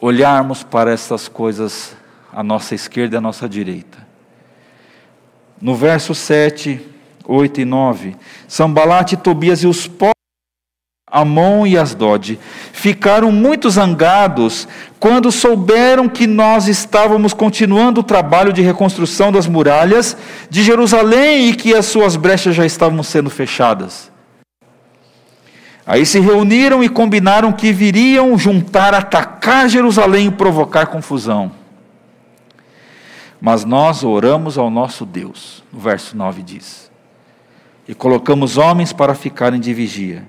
olharmos 0.00 0.62
para 0.62 0.90
essas 0.90 1.28
coisas 1.28 1.96
à 2.32 2.42
nossa 2.42 2.74
esquerda 2.74 3.16
e 3.16 3.18
à 3.18 3.20
nossa 3.20 3.48
direita. 3.48 3.98
No 5.60 5.74
verso 5.74 6.14
7, 6.14 6.80
8 7.24 7.60
e 7.60 7.64
9, 7.64 8.16
Sambalate, 8.48 9.16
Tobias 9.16 9.62
e 9.62 9.66
os 9.66 9.86
povos 9.86 10.16
Amon 11.08 11.66
e 11.66 11.78
Asdod 11.78 12.38
ficaram 12.72 13.30
muito 13.30 13.70
zangados 13.70 14.66
quando 14.98 15.30
souberam 15.30 16.08
que 16.08 16.26
nós 16.26 16.66
estávamos 16.66 17.32
continuando 17.32 18.00
o 18.00 18.04
trabalho 18.04 18.52
de 18.52 18.60
reconstrução 18.60 19.30
das 19.30 19.46
muralhas 19.46 20.16
de 20.50 20.64
Jerusalém 20.64 21.48
e 21.48 21.54
que 21.54 21.74
as 21.74 21.86
suas 21.86 22.16
brechas 22.16 22.56
já 22.56 22.66
estavam 22.66 23.02
sendo 23.04 23.30
fechadas. 23.30 24.10
Aí 25.86 26.04
se 26.04 26.18
reuniram 26.18 26.82
e 26.82 26.88
combinaram 26.88 27.52
que 27.52 27.72
viriam 27.72 28.36
juntar, 28.36 28.92
atacar 28.92 29.68
Jerusalém 29.68 30.26
e 30.26 30.32
provocar 30.32 30.86
confusão. 30.86 31.52
Mas 33.40 33.64
nós 33.64 34.02
oramos 34.02 34.58
ao 34.58 34.68
nosso 34.68 35.06
Deus, 35.06 35.62
o 35.72 35.78
verso 35.78 36.16
9 36.16 36.42
diz, 36.42 36.90
e 37.86 37.94
colocamos 37.94 38.56
homens 38.56 38.92
para 38.92 39.14
ficarem 39.14 39.60
de 39.60 39.72
vigia, 39.72 40.26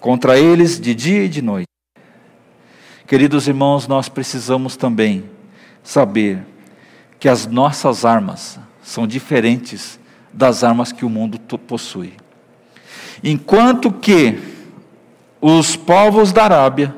contra 0.00 0.38
eles 0.38 0.78
de 0.78 0.94
dia 0.94 1.24
e 1.24 1.28
de 1.30 1.40
noite. 1.40 1.68
Queridos 3.06 3.48
irmãos, 3.48 3.88
nós 3.88 4.10
precisamos 4.10 4.76
também 4.76 5.24
saber 5.82 6.44
que 7.18 7.26
as 7.26 7.46
nossas 7.46 8.04
armas 8.04 8.60
são 8.82 9.06
diferentes 9.06 9.98
das 10.30 10.62
armas 10.62 10.92
que 10.92 11.06
o 11.06 11.08
mundo 11.08 11.38
possui. 11.38 12.12
Enquanto 13.24 13.90
que 13.90 14.57
os 15.40 15.76
povos 15.76 16.32
da 16.32 16.44
Arábia, 16.44 16.94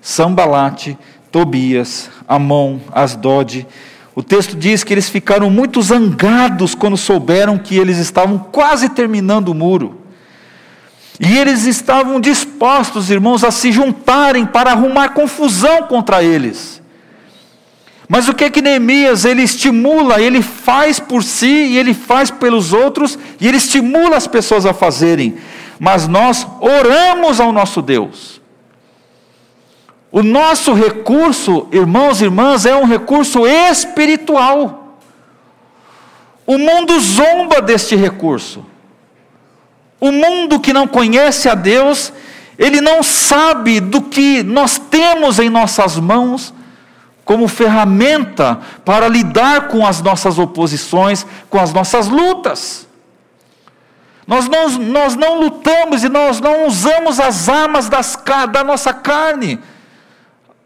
Sambalate, 0.00 0.98
Tobias, 1.30 2.10
Amon, 2.28 2.78
Asdod, 2.92 3.66
o 4.14 4.22
texto 4.22 4.56
diz 4.56 4.84
que 4.84 4.94
eles 4.94 5.08
ficaram 5.08 5.50
muito 5.50 5.82
zangados 5.82 6.74
quando 6.74 6.96
souberam 6.96 7.58
que 7.58 7.76
eles 7.76 7.98
estavam 7.98 8.38
quase 8.38 8.88
terminando 8.88 9.48
o 9.48 9.54
muro. 9.54 10.02
E 11.18 11.36
eles 11.36 11.64
estavam 11.64 12.20
dispostos, 12.20 13.10
irmãos, 13.10 13.42
a 13.42 13.50
se 13.50 13.72
juntarem 13.72 14.46
para 14.46 14.70
arrumar 14.70 15.10
confusão 15.10 15.82
contra 15.84 16.22
eles. 16.22 16.80
Mas 18.08 18.28
o 18.28 18.34
que 18.34 18.44
é 18.44 18.50
que 18.50 18.62
Neemias, 18.62 19.24
ele 19.24 19.42
estimula, 19.42 20.20
ele 20.20 20.42
faz 20.42 21.00
por 21.00 21.22
si 21.22 21.46
e 21.46 21.78
ele 21.78 21.94
faz 21.94 22.30
pelos 22.30 22.72
outros, 22.72 23.18
e 23.40 23.48
ele 23.48 23.56
estimula 23.56 24.16
as 24.16 24.26
pessoas 24.26 24.66
a 24.66 24.74
fazerem 24.74 25.36
mas 25.78 26.08
nós 26.08 26.46
oramos 26.60 27.40
ao 27.40 27.52
nosso 27.52 27.82
Deus. 27.82 28.40
O 30.10 30.22
nosso 30.22 30.72
recurso, 30.72 31.66
irmãos 31.72 32.20
e 32.20 32.24
irmãs, 32.24 32.64
é 32.64 32.76
um 32.76 32.84
recurso 32.84 33.46
espiritual. 33.46 34.98
O 36.46 36.56
mundo 36.56 36.98
zomba 37.00 37.60
deste 37.60 37.96
recurso. 37.96 38.64
O 39.98 40.12
mundo 40.12 40.60
que 40.60 40.72
não 40.72 40.86
conhece 40.86 41.48
a 41.48 41.54
Deus, 41.54 42.12
ele 42.58 42.80
não 42.80 43.02
sabe 43.02 43.80
do 43.80 44.02
que 44.02 44.42
nós 44.42 44.78
temos 44.78 45.38
em 45.38 45.48
nossas 45.48 45.98
mãos 45.98 46.54
como 47.24 47.48
ferramenta 47.48 48.60
para 48.84 49.08
lidar 49.08 49.68
com 49.68 49.86
as 49.86 50.02
nossas 50.02 50.38
oposições, 50.38 51.26
com 51.48 51.58
as 51.58 51.72
nossas 51.72 52.06
lutas. 52.06 52.86
Nós 54.26 54.48
não, 54.48 54.68
nós 54.78 55.14
não 55.14 55.40
lutamos 55.40 56.02
e 56.02 56.08
nós 56.08 56.40
não 56.40 56.66
usamos 56.66 57.20
as 57.20 57.48
armas 57.48 57.88
das, 57.88 58.16
da 58.50 58.64
nossa 58.64 58.92
carne. 58.92 59.60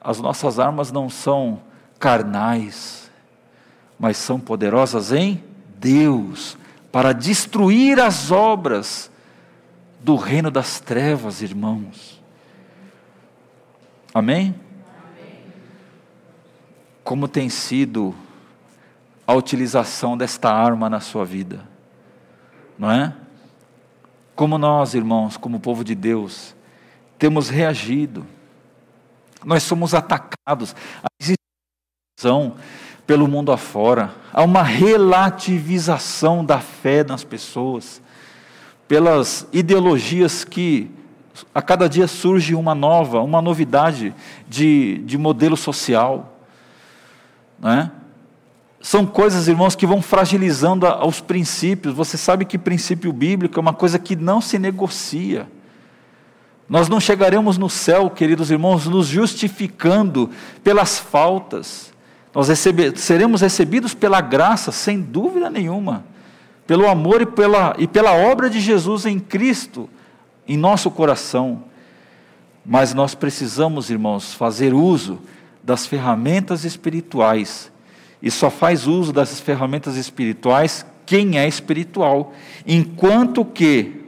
As 0.01 0.21
nossas 0.21 0.59
armas 0.59 0.92
não 0.92 1.11
são 1.11 1.61
carnais, 1.99 3.11
mas 3.99 4.16
são 4.16 4.38
poderosas 4.38 5.12
em 5.12 5.42
Deus 5.77 6.57
para 6.92 7.12
destruir 7.12 8.01
as 8.01 8.31
obras 8.31 9.11
do 10.01 10.14
reino 10.14 10.51
das 10.51 10.81
trevas, 10.81 11.42
irmãos. 11.42 12.23
Amém? 14.14 14.55
Como 17.03 17.27
tem 17.27 17.49
sido 17.49 18.14
a 19.27 19.35
utilização 19.35 20.16
desta 20.16 20.51
arma 20.51 20.88
na 20.88 21.01
sua 21.01 21.25
vida? 21.25 21.66
Não 22.79 22.90
é? 22.90 23.12
Como 24.38 24.57
nós, 24.57 24.94
irmãos, 24.94 25.37
como 25.37 25.59
povo 25.59 25.83
de 25.83 25.96
Deus, 25.96 26.55
temos 27.18 27.48
reagido. 27.48 28.24
Nós 29.44 29.64
somos 29.64 29.94
atacados. 29.94 30.77
A 31.03 31.09
existência 31.20 32.53
pelo 33.05 33.27
mundo 33.27 33.51
afora. 33.51 34.14
Há 34.33 34.44
uma 34.44 34.62
relativização 34.62 36.44
da 36.44 36.61
fé 36.61 37.03
nas 37.03 37.24
pessoas. 37.24 38.01
Pelas 38.87 39.44
ideologias 39.53 40.44
que 40.44 40.88
a 41.53 41.61
cada 41.61 41.88
dia 41.88 42.07
surge 42.07 42.55
uma 42.55 42.77
nova, 42.77 43.20
uma 43.20 43.42
novidade 43.42 44.14
de, 44.46 44.98
de 44.98 45.18
modelo 45.18 45.57
social. 45.57 46.38
Não 47.59 47.70
é? 47.72 47.90
São 48.81 49.05
coisas, 49.05 49.49
irmãos, 49.49 49.75
que 49.75 49.87
vão 49.87 50.01
fragilizando 50.01 50.87
os 51.05 51.21
princípios. 51.21 51.95
Você 51.95 52.17
sabe 52.17 52.45
que 52.45 52.57
princípio 52.57 53.12
bíblico 53.12 53.59
é 53.59 53.61
uma 53.61 53.73
coisa 53.73 53.99
que 53.99 54.14
não 54.14 54.41
se 54.41 54.59
negocia. 54.59 55.49
Nós 56.69 56.88
não 56.88 57.01
chegaremos 57.01 57.59
no 57.59 57.69
céu, 57.69 58.09
queridos 58.11 58.51
irmãos, 58.51 58.87
nos 58.87 59.07
justificando 59.07 60.31
pelas 60.62 60.99
faltas. 60.99 61.93
Nós 62.35 62.49
recebe, 62.49 62.97
seremos 62.97 63.41
recebidos 63.41 63.95
pela 63.95 64.21
graça, 64.21 64.71
sem 64.71 65.01
dúvida 65.01 65.51
nenhuma, 65.51 66.05
pelo 66.67 66.87
amor 66.87 67.23
e 67.23 67.27
pela, 67.27 67.75
e 67.79 67.87
pela 67.88 68.12
obra 68.12 68.49
de 68.49 68.61
Jesus 68.61 69.07
em 69.07 69.19
Cristo, 69.19 69.88
em 70.47 70.57
nosso 70.57 70.91
coração. 70.91 71.64
Mas 72.64 72.93
nós 72.95 73.14
precisamos, 73.14 73.91
irmãos, 73.91 74.35
fazer 74.35 74.75
uso 74.75 75.19
das 75.64 75.87
ferramentas 75.87 76.64
espirituais 76.64 77.73
e 78.22 78.31
só 78.31 78.50
faz 78.50 78.87
uso 78.87 79.12
dessas 79.12 79.40
ferramentas 79.40 79.96
espirituais 79.96 80.85
quem 81.09 81.38
é 81.38 81.48
espiritual, 81.48 82.35
enquanto 82.66 83.42
que 83.42 83.98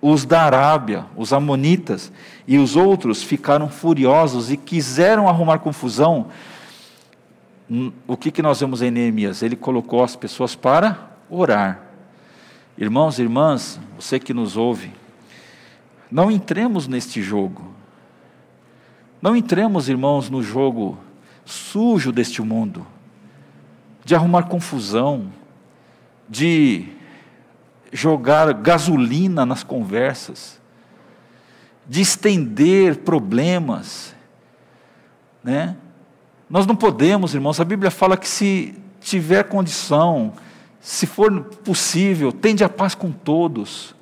os 0.00 0.24
da 0.24 0.42
Arábia, 0.42 1.06
os 1.16 1.32
amonitas 1.32 2.10
e 2.44 2.58
os 2.58 2.74
outros 2.74 3.22
ficaram 3.22 3.68
furiosos 3.68 4.50
e 4.50 4.56
quiseram 4.56 5.28
arrumar 5.28 5.60
confusão. 5.60 6.26
o 8.04 8.16
que, 8.16 8.32
que 8.32 8.42
nós 8.42 8.58
vemos 8.58 8.82
em 8.82 8.90
Neemias? 8.90 9.42
Ele 9.42 9.54
colocou 9.54 10.02
as 10.02 10.16
pessoas 10.16 10.56
para 10.56 11.12
orar. 11.30 11.80
Irmãos 12.76 13.20
e 13.20 13.22
irmãs, 13.22 13.78
você 13.96 14.18
que 14.18 14.34
nos 14.34 14.56
ouve, 14.56 14.90
não 16.10 16.32
entremos 16.32 16.88
neste 16.88 17.22
jogo. 17.22 17.72
Não 19.22 19.36
entremos, 19.36 19.88
irmãos, 19.88 20.28
no 20.28 20.42
jogo 20.42 20.98
sujo 21.44 22.10
deste 22.10 22.42
mundo, 22.42 22.84
de 24.04 24.14
arrumar 24.14 24.44
confusão, 24.44 25.32
de 26.28 26.88
jogar 27.92 28.52
gasolina 28.54 29.44
nas 29.44 29.62
conversas, 29.62 30.60
de 31.86 32.00
estender 32.00 32.98
problemas, 32.98 34.14
né? 35.42 35.76
Nós 36.48 36.66
não 36.66 36.76
podemos, 36.76 37.34
irmãos, 37.34 37.60
a 37.60 37.64
Bíblia 37.64 37.90
fala 37.90 38.16
que 38.16 38.28
se 38.28 38.74
tiver 39.00 39.44
condição, 39.44 40.34
se 40.80 41.06
for 41.06 41.42
possível, 41.64 42.32
tende 42.32 42.62
a 42.62 42.68
paz 42.68 42.94
com 42.94 43.10
todos. 43.10 43.94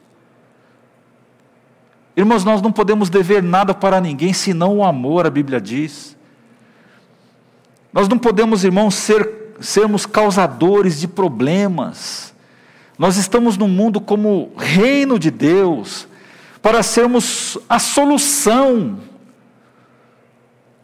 Irmãos, 2.17 2.45
nós 2.45 2.61
não 2.61 2.73
podemos 2.73 3.09
dever 3.09 3.43
nada 3.43 3.73
para 3.73 4.01
ninguém 4.01 4.33
senão 4.33 4.79
o 4.79 4.85
amor, 4.85 5.27
a 5.27 5.31
Bíblia 5.31 5.61
diz. 5.61 6.17
Nós 7.93 8.09
não 8.09 8.19
podemos, 8.19 8.65
irmãos, 8.65 8.95
ser, 8.95 9.50
sermos 9.61 10.07
causadores 10.07 10.99
de 10.99 11.07
problemas. 11.07 12.35
Nós 12.99 13.17
estamos 13.17 13.57
no 13.57 13.69
mundo 13.69 14.01
como 14.01 14.53
reino 14.57 15.19
de 15.19 15.31
Deus, 15.31 16.09
para 16.61 16.83
sermos 16.83 17.59
a 17.69 17.79
solução, 17.79 18.99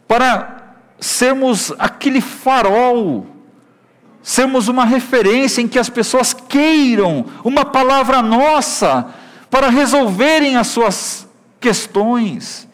para 0.07 0.75
sermos 0.99 1.71
aquele 1.77 2.21
farol, 2.21 3.27
sermos 4.23 4.67
uma 4.67 4.85
referência 4.85 5.61
em 5.61 5.67
que 5.67 5.77
as 5.77 5.89
pessoas 5.89 6.33
queiram 6.33 7.25
uma 7.43 7.63
palavra 7.63 8.21
nossa 8.21 9.13
para 9.49 9.69
resolverem 9.69 10.55
as 10.55 10.67
suas 10.67 11.27
questões. 11.59 12.66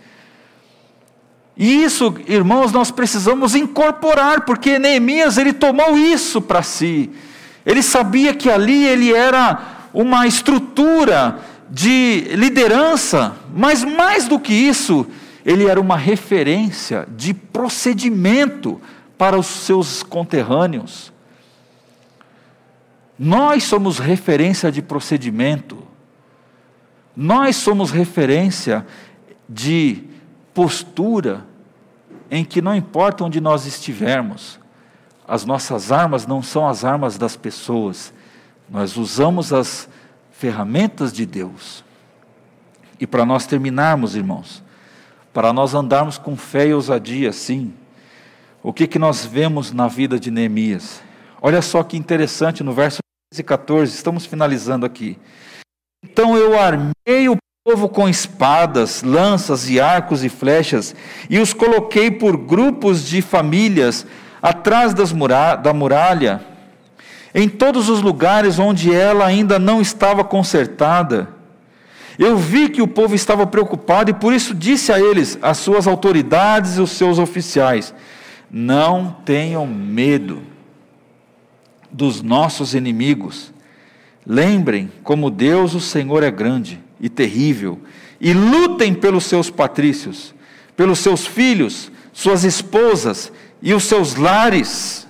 E 1.56 1.84
isso, 1.84 2.16
irmãos, 2.28 2.72
nós 2.72 2.90
precisamos 2.90 3.54
incorporar, 3.54 4.42
porque 4.42 4.80
Neemias 4.80 5.38
ele 5.38 5.54
tomou 5.54 5.98
isso 5.98 6.42
para 6.42 6.64
si. 6.64 7.12
Ele 7.66 7.84
sabia 7.84 8.34
que 8.34 8.50
ali 8.50 8.86
ele 8.86 9.14
era 9.14 9.90
uma 9.94 10.26
estrutura 10.26 11.40
de 11.70 12.28
liderança, 12.32 13.36
mas 13.54 13.84
mais 13.84 14.28
do 14.28 14.40
que 14.40 14.54
isso, 14.54 15.06
ele 15.46 15.68
era 15.68 15.80
uma 15.80 15.98
referência 15.98 17.08
de 17.16 17.34
procedimento 17.34 18.82
para 19.18 19.38
os 19.38 19.46
seus 19.46 20.02
conterrâneos. 20.02 21.14
Nós 23.18 23.64
somos 23.64 24.00
referência 24.00 24.72
de 24.72 24.82
procedimento, 24.82 25.84
nós 27.16 27.56
somos 27.56 27.92
referência 27.92 28.86
de 29.48 30.04
postura, 30.54 31.46
em 32.30 32.44
que 32.46 32.62
não 32.62 32.76
importa 32.76 33.24
onde 33.24 33.42
nós 33.42 33.66
estivermos, 33.66 34.60
as 35.28 35.46
nossas 35.46 35.92
armas 35.92 36.28
não 36.28 36.42
são 36.42 36.68
as 36.68 36.84
armas 36.84 37.18
das 37.18 37.36
pessoas, 37.36 38.14
nós 38.70 38.98
usamos 38.98 39.54
as 39.54 39.90
ferramentas 40.32 41.14
de 41.14 41.26
Deus. 41.26 41.84
E 43.00 43.08
para 43.08 43.26
nós 43.26 43.46
terminarmos, 43.46 44.16
irmãos, 44.16 44.64
para 45.34 45.52
nós 45.52 45.74
andarmos 45.74 46.18
com 46.18 46.36
fé 46.36 46.68
e 46.68 46.74
ousadia, 46.74 47.32
sim. 47.34 47.74
O 48.62 48.72
que, 48.72 48.88
que 48.88 49.00
nós 49.00 49.26
vemos 49.26 49.72
na 49.72 49.88
vida 49.88 50.20
de 50.20 50.32
Neemias? 50.32 51.02
Olha 51.42 51.62
só 51.62 51.84
que 51.84 51.98
interessante 51.98 52.64
no 52.64 52.72
verso 52.72 53.00
13 53.32 53.42
e 53.42 53.44
14, 53.44 53.96
estamos 53.96 54.26
finalizando 54.26 54.86
aqui. 54.86 55.20
Então 56.04 56.38
eu 56.38 56.58
armei 56.60 57.30
o 57.30 57.38
povo 57.64 57.88
com 57.88 58.10
espadas, 58.10 59.04
lanças 59.04 59.70
e 59.70 59.80
arcos 59.80 60.24
e 60.24 60.30
flechas, 60.30 60.96
e 61.30 61.40
os 61.40 61.54
coloquei 61.54 62.12
por 62.12 62.36
grupos 62.36 63.08
de 63.08 63.22
famílias 63.22 64.06
atrás 64.42 64.94
da 64.94 65.74
muralha, 65.74 66.42
em 67.34 67.48
todos 67.48 67.90
os 67.90 68.02
lugares 68.02 68.60
onde 68.60 68.94
ela 68.94 69.26
ainda 69.26 69.58
não 69.58 69.82
estava 69.82 70.24
consertada 70.24 71.30
eu 72.18 72.38
vi 72.38 72.70
que 72.70 72.82
o 72.82 72.88
povo 72.88 73.16
estava 73.16 73.46
preocupado 73.48 74.12
e 74.12 74.14
por 74.14 74.34
isso 74.34 74.54
disse 74.54 74.92
a 74.92 75.00
eles, 75.00 75.38
as 75.42 75.58
suas 75.58 75.88
autoridades 75.88 76.78
e 76.78 76.82
os 76.82 76.92
seus 76.92 77.18
oficiais: 77.18 77.94
Não 78.52 79.16
tenham 79.26 79.66
medo 79.66 80.42
dos 81.92 82.22
nossos 82.22 82.76
inimigos. 82.76 83.52
Lembrem 84.26 84.92
como 85.04 85.30
Deus, 85.30 85.74
o 85.74 85.82
Senhor, 85.82 86.24
é 86.24 86.32
grande 86.32 86.83
e 87.04 87.10
terrível, 87.10 87.82
e 88.18 88.34
lutem 88.34 88.94
pelos 88.94 89.26
seus 89.26 89.50
patrícios, 89.50 90.34
pelos 90.74 91.00
seus 91.00 91.28
filhos, 91.28 91.92
suas 92.14 92.46
esposas 92.46 93.30
e 93.62 93.74
os 93.74 93.84
seus 93.84 94.16
lares. 94.16 95.06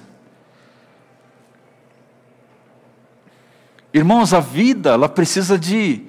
Irmãos, 3.93 4.33
a 4.33 4.39
vida, 4.39 4.89
ela 4.89 5.07
precisa 5.07 5.55
de 5.55 6.01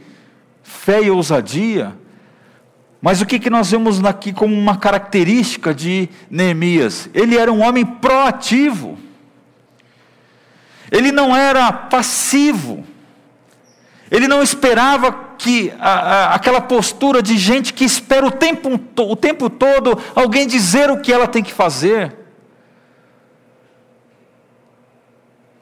fé 0.62 1.02
e 1.02 1.10
ousadia. 1.10 1.94
Mas 3.02 3.20
o 3.20 3.26
que, 3.26 3.38
que 3.38 3.50
nós 3.50 3.70
vemos 3.70 4.02
aqui 4.02 4.32
como 4.32 4.56
uma 4.56 4.78
característica 4.78 5.74
de 5.74 6.08
Neemias? 6.30 7.10
Ele 7.12 7.36
era 7.36 7.52
um 7.52 7.62
homem 7.62 7.84
proativo, 7.84 8.98
ele 10.90 11.12
não 11.12 11.36
era 11.36 11.70
passivo, 11.70 12.82
ele 14.10 14.26
não 14.26 14.42
esperava 14.42 15.23
que 15.44 15.70
a, 15.78 15.90
a, 15.90 16.34
aquela 16.36 16.62
postura 16.62 17.22
de 17.22 17.36
gente 17.36 17.74
que 17.74 17.84
espera 17.84 18.24
o 18.24 18.30
tempo, 18.30 18.80
o 18.98 19.14
tempo 19.14 19.50
todo 19.50 20.00
alguém 20.14 20.46
dizer 20.46 20.90
o 20.90 21.02
que 21.02 21.12
ela 21.12 21.26
tem 21.26 21.42
que 21.42 21.52
fazer. 21.52 22.16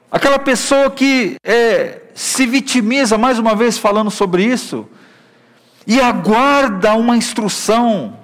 Aquela 0.08 0.38
pessoa 0.38 0.88
que 0.88 1.34
é, 1.42 2.02
se 2.14 2.46
vitimiza, 2.46 3.18
mais 3.18 3.40
uma 3.40 3.56
vez 3.56 3.76
falando 3.76 4.08
sobre 4.08 4.44
isso, 4.44 4.86
e 5.84 6.00
aguarda 6.00 6.94
uma 6.94 7.16
instrução. 7.16 8.16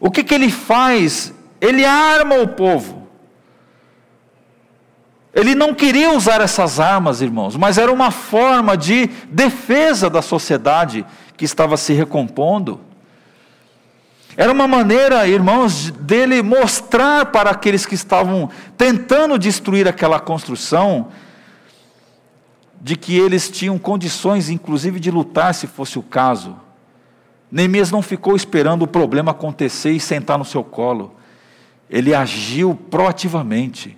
O 0.00 0.10
que, 0.10 0.24
que 0.24 0.34
ele 0.34 0.50
faz? 0.50 1.34
Ele 1.60 1.84
arma 1.84 2.36
o 2.36 2.48
povo. 2.48 2.97
Ele 5.38 5.54
não 5.54 5.72
queria 5.72 6.10
usar 6.10 6.40
essas 6.40 6.80
armas, 6.80 7.22
irmãos, 7.22 7.54
mas 7.54 7.78
era 7.78 7.92
uma 7.92 8.10
forma 8.10 8.76
de 8.76 9.06
defesa 9.30 10.10
da 10.10 10.20
sociedade 10.20 11.06
que 11.36 11.44
estava 11.44 11.76
se 11.76 11.92
recompondo. 11.92 12.80
Era 14.36 14.50
uma 14.50 14.66
maneira, 14.66 15.28
irmãos, 15.28 15.92
dele 15.92 16.42
mostrar 16.42 17.26
para 17.26 17.50
aqueles 17.50 17.86
que 17.86 17.94
estavam 17.94 18.50
tentando 18.76 19.38
destruir 19.38 19.86
aquela 19.86 20.18
construção 20.18 21.06
de 22.80 22.96
que 22.96 23.16
eles 23.16 23.48
tinham 23.48 23.78
condições, 23.78 24.50
inclusive, 24.50 24.98
de 24.98 25.12
lutar 25.12 25.54
se 25.54 25.68
fosse 25.68 26.00
o 26.00 26.02
caso. 26.02 26.56
Neemias 27.48 27.92
não 27.92 28.02
ficou 28.02 28.34
esperando 28.34 28.82
o 28.82 28.88
problema 28.88 29.30
acontecer 29.30 29.92
e 29.92 30.00
sentar 30.00 30.36
no 30.36 30.44
seu 30.44 30.64
colo. 30.64 31.14
Ele 31.88 32.12
agiu 32.12 32.76
proativamente. 32.90 33.97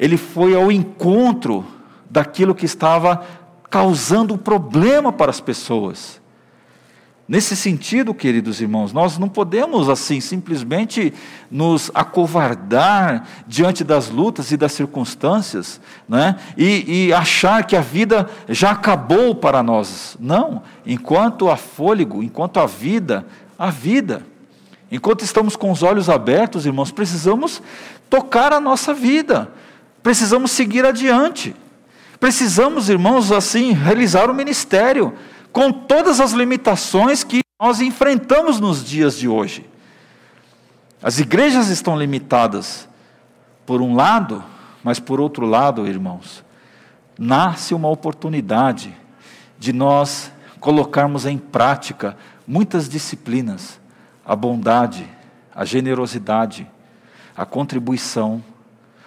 Ele 0.00 0.16
foi 0.16 0.54
ao 0.54 0.72
encontro 0.72 1.64
daquilo 2.08 2.54
que 2.54 2.64
estava 2.64 3.22
causando 3.68 4.38
problema 4.38 5.12
para 5.12 5.30
as 5.30 5.40
pessoas. 5.40 6.18
Nesse 7.28 7.54
sentido, 7.54 8.12
queridos 8.12 8.60
irmãos, 8.60 8.92
nós 8.92 9.16
não 9.16 9.28
podemos 9.28 9.88
assim 9.88 10.20
simplesmente 10.20 11.14
nos 11.48 11.88
acovardar 11.94 13.24
diante 13.46 13.84
das 13.84 14.08
lutas 14.08 14.50
e 14.50 14.56
das 14.56 14.72
circunstâncias, 14.72 15.80
né? 16.08 16.34
e, 16.56 17.06
e 17.06 17.12
achar 17.12 17.64
que 17.64 17.76
a 17.76 17.80
vida 17.80 18.28
já 18.48 18.72
acabou 18.72 19.32
para 19.32 19.62
nós. 19.62 20.16
Não, 20.18 20.62
enquanto 20.84 21.48
há 21.48 21.56
fôlego, 21.56 22.20
enquanto 22.20 22.58
há 22.58 22.66
vida, 22.66 23.24
há 23.56 23.70
vida. 23.70 24.26
Enquanto 24.90 25.22
estamos 25.22 25.54
com 25.54 25.70
os 25.70 25.84
olhos 25.84 26.08
abertos, 26.08 26.66
irmãos, 26.66 26.90
precisamos 26.90 27.62
tocar 28.08 28.52
a 28.52 28.60
nossa 28.60 28.92
vida, 28.92 29.48
precisamos 30.02 30.50
seguir 30.50 30.84
adiante. 30.84 31.54
Precisamos, 32.18 32.88
irmãos, 32.88 33.32
assim, 33.32 33.72
realizar 33.72 34.30
o 34.30 34.34
ministério 34.34 35.14
com 35.52 35.72
todas 35.72 36.20
as 36.20 36.32
limitações 36.32 37.24
que 37.24 37.40
nós 37.60 37.80
enfrentamos 37.80 38.60
nos 38.60 38.84
dias 38.84 39.16
de 39.16 39.28
hoje. 39.28 39.68
As 41.02 41.18
igrejas 41.18 41.68
estão 41.68 41.98
limitadas, 41.98 42.88
por 43.64 43.80
um 43.80 43.94
lado, 43.94 44.44
mas 44.84 44.98
por 44.98 45.20
outro 45.20 45.46
lado, 45.46 45.86
irmãos, 45.86 46.44
nasce 47.18 47.74
uma 47.74 47.88
oportunidade 47.88 48.94
de 49.58 49.72
nós 49.72 50.30
colocarmos 50.58 51.24
em 51.24 51.38
prática 51.38 52.16
muitas 52.46 52.88
disciplinas, 52.88 53.80
a 54.24 54.36
bondade, 54.36 55.08
a 55.54 55.64
generosidade, 55.64 56.66
a 57.36 57.46
contribuição, 57.46 58.42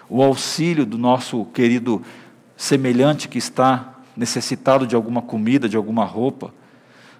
o 0.09 0.21
auxílio 0.21 0.85
do 0.85 0.97
nosso 0.97 1.45
querido 1.45 2.01
semelhante 2.55 3.27
que 3.27 3.37
está 3.37 3.93
necessitado 4.15 4.85
de 4.85 4.95
alguma 4.95 5.21
comida, 5.21 5.67
de 5.67 5.75
alguma 5.75 6.05
roupa, 6.05 6.53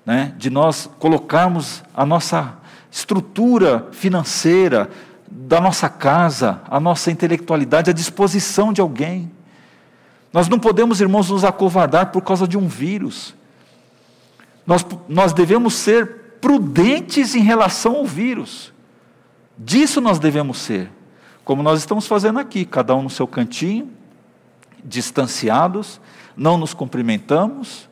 né? 0.06 0.34
de 0.38 0.50
nós 0.50 0.90
colocarmos 1.00 1.84
a 1.94 2.06
nossa 2.06 2.58
estrutura 2.92 3.88
financeira 3.92 4.90
da 5.30 5.60
nossa 5.60 5.90
casa, 5.90 6.62
a 6.70 6.80
nossa 6.80 7.10
intelectualidade 7.10 7.90
à 7.90 7.94
disposição 7.94 8.72
de 8.72 8.82
alguém. 8.82 9.32
Nós 10.32 10.48
não 10.48 10.60
podemos, 10.60 11.02
irmãos, 11.02 11.30
nos 11.30 11.44
acovardar 11.44 12.12
por 12.12 12.22
causa 12.22 12.48
de 12.48 12.58
um 12.58 12.68
vírus. 12.68 13.36
Nós, 14.66 14.86
nós 15.08 15.34
devemos 15.34 15.74
ser 15.74 16.38
prudentes 16.40 17.36
em 17.36 17.42
relação 17.42 17.96
ao 17.96 18.06
vírus. 18.06 18.74
Disso 19.58 20.02
nós 20.02 20.20
devemos 20.20 20.58
ser. 20.58 20.90
Como 21.44 21.62
nós 21.62 21.80
estamos 21.80 22.08
fazendo 22.08 22.40
aqui, 22.40 22.64
cada 22.64 22.96
um 22.96 23.04
no 23.04 23.10
seu 23.10 23.28
cantinho, 23.28 23.90
distanciados, 24.84 26.00
não 26.38 26.58
nos 26.58 26.74
cumprimentamos, 26.74 27.90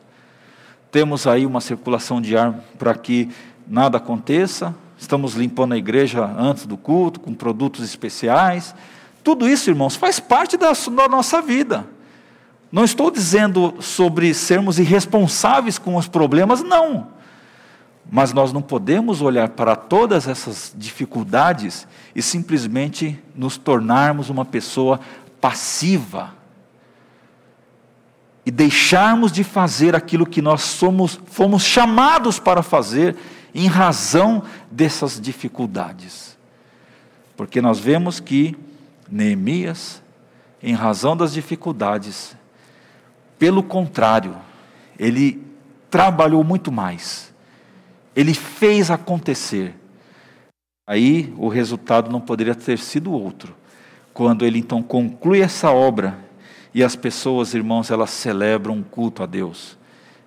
temos 0.90 1.26
aí 1.26 1.44
uma 1.44 1.60
circulação 1.60 2.20
de 2.20 2.36
ar 2.36 2.54
para 2.78 2.94
que 2.94 3.28
nada 3.66 3.98
aconteça, 3.98 4.74
estamos 4.98 5.34
limpando 5.34 5.72
a 5.72 5.76
igreja 5.76 6.24
antes 6.24 6.64
do 6.64 6.76
culto, 6.76 7.20
com 7.20 7.34
produtos 7.34 7.84
especiais. 7.84 8.74
Tudo 9.22 9.48
isso, 9.48 9.68
irmãos, 9.68 9.96
faz 9.96 10.18
parte 10.18 10.56
da, 10.56 10.72
nossa 11.08 11.42
vida. 11.42 11.86
Não 12.70 12.84
estou 12.84 13.10
dizendo 13.10 13.74
sobre 13.80 14.32
sermos 14.32 14.78
irresponsáveis 14.78 15.78
com 15.78 15.96
os 15.96 16.08
problemas, 16.08 16.62
não. 16.62 17.08
Mas 18.10 18.32
nós 18.32 18.52
não 18.52 18.60
podemos 18.60 19.22
olhar 19.22 19.50
para 19.50 19.74
todas 19.74 20.28
essas 20.28 20.74
dificuldades 20.76 21.86
e 22.14 22.20
simplesmente 22.20 23.18
nos 23.34 23.56
tornarmos 23.56 24.28
uma 24.28 24.44
pessoa 24.44 25.00
passiva 25.40 26.34
e 28.44 28.50
deixarmos 28.50 29.30
de 29.30 29.44
fazer 29.44 29.94
aquilo 29.94 30.26
que 30.26 30.42
nós 30.42 30.62
somos, 30.62 31.20
fomos 31.26 31.62
chamados 31.62 32.38
para 32.38 32.62
fazer 32.62 33.16
em 33.54 33.66
razão 33.66 34.42
dessas 34.70 35.20
dificuldades. 35.20 36.36
Porque 37.36 37.60
nós 37.60 37.78
vemos 37.78 38.18
que 38.18 38.56
Neemias, 39.08 40.02
em 40.62 40.74
razão 40.74 41.16
das 41.16 41.32
dificuldades, 41.32 42.36
pelo 43.38 43.62
contrário, 43.62 44.36
ele 44.98 45.44
trabalhou 45.90 46.42
muito 46.42 46.72
mais, 46.72 47.31
ele 48.14 48.34
fez 48.34 48.90
acontecer. 48.90 49.74
Aí 50.86 51.32
o 51.36 51.48
resultado 51.48 52.10
não 52.10 52.20
poderia 52.20 52.54
ter 52.54 52.78
sido 52.78 53.12
outro. 53.12 53.54
Quando 54.12 54.44
ele 54.44 54.58
então 54.58 54.82
conclui 54.82 55.40
essa 55.40 55.70
obra, 55.70 56.18
e 56.74 56.82
as 56.82 56.96
pessoas, 56.96 57.54
irmãos, 57.54 57.90
elas 57.90 58.10
celebram 58.10 58.74
um 58.74 58.82
culto 58.82 59.22
a 59.22 59.26
Deus, 59.26 59.76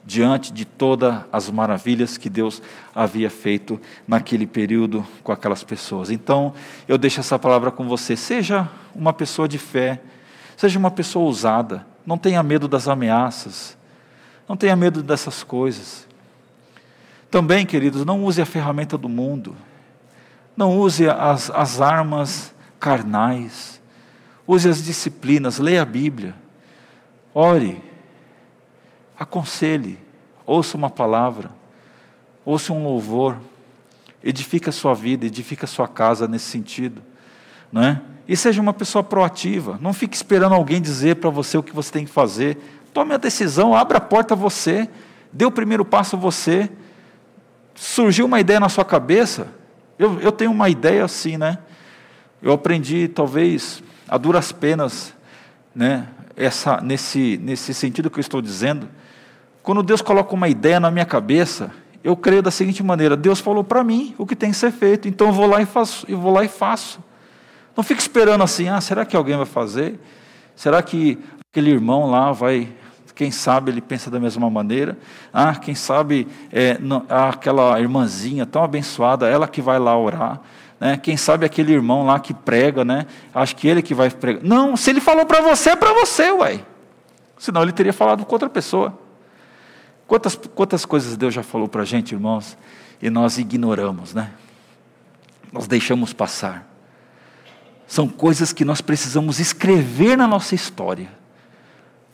diante 0.06 0.54
de 0.54 0.64
todas 0.64 1.22
as 1.32 1.50
maravilhas 1.50 2.18
que 2.18 2.30
Deus 2.30 2.62
havia 2.94 3.30
feito 3.30 3.82
naquele 4.08 4.46
período 4.46 5.06
com 5.24 5.32
aquelas 5.32 5.64
pessoas. 5.64 6.12
Então, 6.12 6.54
eu 6.88 6.98
deixo 6.98 7.20
essa 7.20 7.40
palavra 7.40 7.72
com 7.72 7.88
você. 7.88 8.16
Seja 8.16 8.70
uma 8.94 9.12
pessoa 9.12 9.48
de 9.48 9.58
fé, 9.58 10.02
seja 10.56 10.78
uma 10.78 10.92
pessoa 10.92 11.26
ousada, 11.26 11.86
não 12.06 12.18
tenha 12.18 12.44
medo 12.44 12.68
das 12.68 12.88
ameaças, 12.88 13.76
não 14.48 14.56
tenha 14.56 14.76
medo 14.76 15.02
dessas 15.02 15.44
coisas. 15.44 16.05
Também, 17.36 17.66
queridos, 17.66 18.06
não 18.06 18.24
use 18.24 18.42
a 18.42 18.46
ferramenta 18.46 18.98
do 18.98 19.10
mundo, 19.10 19.58
não 20.56 20.80
use 20.80 21.10
as, 21.10 21.50
as 21.50 21.82
armas 21.82 22.56
carnais. 22.80 23.82
Use 24.48 24.70
as 24.70 24.82
disciplinas, 24.82 25.60
leia 25.60 25.82
a 25.82 25.86
Bíblia, 25.86 26.34
ore, 27.34 27.84
aconselhe, 29.20 30.00
ouça 30.46 30.78
uma 30.78 30.90
palavra, 30.90 31.52
ouça 32.46 32.72
um 32.72 32.82
louvor, 32.86 33.36
edifique 34.24 34.70
a 34.70 34.72
sua 34.72 34.94
vida, 34.94 35.26
edifique 35.26 35.66
a 35.66 35.68
sua 35.68 35.90
casa 35.90 36.30
nesse 36.30 36.46
sentido, 36.46 37.02
não 37.70 37.84
é? 37.84 38.02
E 38.26 38.38
seja 38.38 38.62
uma 38.62 38.74
pessoa 38.74 39.04
proativa, 39.04 39.78
não 39.82 39.92
fique 39.92 40.16
esperando 40.16 40.56
alguém 40.56 40.82
dizer 40.82 41.18
para 41.18 41.30
você 41.30 41.58
o 41.58 41.64
que 41.64 41.76
você 41.76 41.92
tem 41.92 42.06
que 42.06 42.12
fazer, 42.12 42.58
tome 42.94 43.14
a 43.14 43.18
decisão, 43.18 43.76
abra 43.76 43.98
a 43.98 44.02
porta 44.02 44.38
você, 44.38 44.88
dê 45.34 45.44
o 45.44 45.52
primeiro 45.52 45.84
passo 45.84 46.16
você, 46.16 46.72
surgiu 47.76 48.26
uma 48.26 48.40
ideia 48.40 48.60
na 48.60 48.70
sua 48.70 48.86
cabeça, 48.86 49.48
eu, 50.00 50.20
eu 50.20 50.32
tenho 50.32 50.52
uma 50.52 50.70
ideia 50.70 51.06
assim, 51.06 51.38
né? 51.38 51.60
Eu 52.42 52.54
aprendi, 52.54 53.08
talvez, 53.08 53.84
a 54.08 54.18
duras 54.18 54.52
penas, 54.52 55.14
né, 55.74 56.08
essa, 56.36 56.82
nesse, 56.82 57.40
nesse 57.42 57.74
sentido 57.74 58.10
que 58.10 58.18
eu 58.18 58.22
estou 58.22 58.42
dizendo, 58.42 58.90
quando 59.62 59.82
Deus 59.82 60.02
coloca 60.02 60.34
uma 60.34 60.48
ideia 60.48 60.80
na 60.80 60.92
minha 60.92 61.06
cabeça, 61.06 61.72
eu 62.04 62.16
creio 62.16 62.44
da 62.44 62.52
seguinte 62.52 62.84
maneira: 62.84 63.18
Deus 63.18 63.40
falou 63.40 63.64
para 63.64 63.84
mim 63.84 64.14
o 64.18 64.26
que 64.26 64.36
tem 64.36 64.52
que 64.52 64.58
ser 64.58 64.72
feito, 64.72 65.08
então 65.08 65.28
eu 65.28 65.34
vou 65.34 65.48
lá 65.48 65.62
e 65.62 65.66
faço. 65.66 66.06
Eu 66.08 66.20
vou 66.20 66.32
lá 66.32 66.44
e 66.44 66.48
faço. 66.48 67.04
Não 67.76 67.84
fique 67.84 68.00
esperando 68.00 68.44
assim, 68.44 68.70
ah, 68.70 68.80
será 68.80 69.04
que 69.06 69.18
alguém 69.18 69.36
vai 69.36 69.46
fazer? 69.46 70.00
Será 70.56 70.82
que 70.82 71.18
aquele 71.52 71.72
irmão 71.72 72.10
lá 72.10 72.32
vai, 72.32 72.70
quem 73.16 73.32
sabe 73.32 73.72
ele 73.72 73.82
pensa 73.82 74.12
da 74.12 74.20
mesma 74.20 74.50
maneira? 74.50 74.98
Ah, 75.34 75.56
quem 75.56 75.74
sabe 75.74 76.28
é, 76.52 76.78
não, 76.78 77.06
aquela 77.10 77.80
irmãzinha 77.80 78.46
tão 78.46 78.62
abençoada, 78.62 79.28
ela 79.28 79.48
que 79.48 79.62
vai 79.62 79.80
lá 79.80 79.98
orar. 79.98 80.42
Né? 80.78 80.98
Quem 80.98 81.16
sabe 81.16 81.46
aquele 81.46 81.72
irmão 81.72 82.06
lá 82.06 82.20
que 82.20 82.34
prega, 82.34 82.84
né? 82.84 83.08
Acho 83.34 83.56
que 83.56 83.68
ele 83.70 83.82
que 83.82 83.94
vai 83.94 84.10
pregar. 84.10 84.44
Não, 84.44 84.76
se 84.76 84.90
ele 84.90 85.00
falou 85.00 85.26
para 85.26 85.42
você, 85.42 85.70
é 85.70 85.76
para 85.78 85.94
você, 85.94 86.30
uai. 86.30 86.66
Senão 87.40 87.64
ele 87.64 87.72
teria 87.72 87.94
falado 87.94 88.26
com 88.26 88.36
outra 88.36 88.50
pessoa. 88.50 89.00
Quantas, 90.06 90.36
quantas 90.36 90.86
coisas 90.86 91.16
Deus 91.16 91.34
já 91.34 91.42
falou 91.42 91.70
para 91.70 91.84
a 91.84 91.86
gente, 91.86 92.14
irmãos, 92.14 92.58
e 93.02 93.10
nós 93.10 93.38
ignoramos, 93.38 94.14
né? 94.14 94.32
Nós 95.54 95.68
deixamos 95.68 96.12
passar. 96.12 96.68
São 97.88 98.10
coisas 98.10 98.52
que 98.52 98.66
nós 98.66 98.82
precisamos 98.82 99.40
escrever 99.40 100.18
na 100.18 100.28
nossa 100.28 100.54
história. 100.54 101.10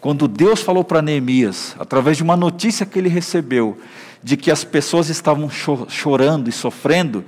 Quando 0.02 0.28
Deus 0.28 0.62
falou 0.62 0.84
para 0.84 1.00
Neemias, 1.00 1.76
através 1.78 2.18
de 2.18 2.24
uma 2.24 2.36
notícia 2.36 2.88
que 2.88 2.98
ele 2.98 3.08
recebeu, 3.08 3.78
de 4.24 4.36
que 4.36 4.50
as 4.50 4.64
pessoas 4.64 5.10
estavam 5.10 5.48
chorando 5.88 6.50
e 6.50 6.52
sofrendo, 6.52 7.24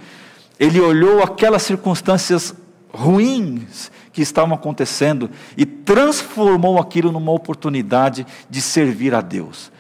ele 0.60 0.80
olhou 0.80 1.22
aquelas 1.22 1.62
circunstâncias 1.62 2.56
ruins 2.92 3.92
que 4.12 4.24
estavam 4.24 4.56
acontecendo 4.56 5.30
e 5.56 5.68
transformou 5.68 6.80
aquilo 6.80 7.12
numa 7.12 7.32
oportunidade 7.32 8.26
de 8.50 8.60
servir 8.60 9.14
a 9.14 9.22
Deus. 9.22 9.72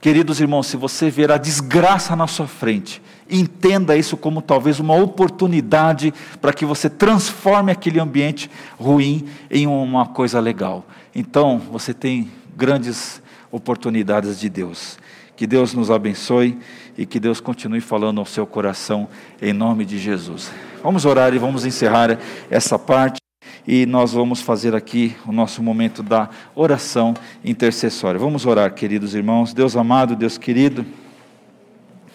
Queridos 0.00 0.40
irmãos, 0.40 0.68
se 0.68 0.76
você 0.76 1.10
ver 1.10 1.32
a 1.32 1.38
desgraça 1.38 2.14
na 2.14 2.28
sua 2.28 2.46
frente, 2.46 3.02
entenda 3.28 3.96
isso 3.96 4.16
como 4.16 4.42
talvez 4.42 4.78
uma 4.78 4.94
oportunidade 4.94 6.12
para 6.40 6.52
que 6.52 6.64
você 6.64 6.88
transforme 6.90 7.72
aquele 7.72 7.98
ambiente 7.98 8.50
ruim 8.78 9.26
em 9.50 9.66
uma 9.66 10.06
coisa 10.06 10.38
legal. 10.38 10.84
Então, 11.14 11.58
você 11.58 11.94
tem 11.94 12.30
grandes 12.56 13.22
oportunidades 13.50 14.40
de 14.40 14.48
Deus. 14.48 14.98
Que 15.36 15.46
Deus 15.46 15.74
nos 15.74 15.90
abençoe 15.90 16.58
e 16.96 17.04
que 17.04 17.18
Deus 17.18 17.40
continue 17.40 17.80
falando 17.80 18.18
ao 18.18 18.26
seu 18.26 18.46
coração 18.46 19.08
em 19.42 19.52
nome 19.52 19.84
de 19.84 19.98
Jesus. 19.98 20.50
Vamos 20.82 21.04
orar 21.04 21.34
e 21.34 21.38
vamos 21.38 21.64
encerrar 21.64 22.18
essa 22.50 22.78
parte 22.78 23.18
e 23.66 23.86
nós 23.86 24.12
vamos 24.12 24.40
fazer 24.40 24.74
aqui 24.74 25.16
o 25.26 25.32
nosso 25.32 25.62
momento 25.62 26.02
da 26.02 26.28
oração 26.54 27.14
intercessória. 27.44 28.20
Vamos 28.20 28.44
orar, 28.46 28.72
queridos 28.74 29.14
irmãos. 29.14 29.54
Deus 29.54 29.76
amado, 29.76 30.14
Deus 30.14 30.36
querido, 30.36 30.84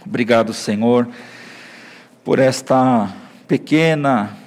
obrigado, 0.05 0.53
Senhor, 0.53 1.07
por 2.23 2.39
esta 2.39 3.13
pequena 3.47 4.37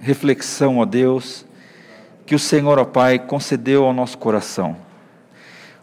reflexão, 0.00 0.78
ó 0.78 0.84
Deus, 0.84 1.46
que 2.26 2.34
o 2.34 2.38
Senhor, 2.38 2.78
ó 2.78 2.84
Pai, 2.84 3.18
concedeu 3.18 3.84
ao 3.84 3.92
nosso 3.92 4.16
coração. 4.18 4.76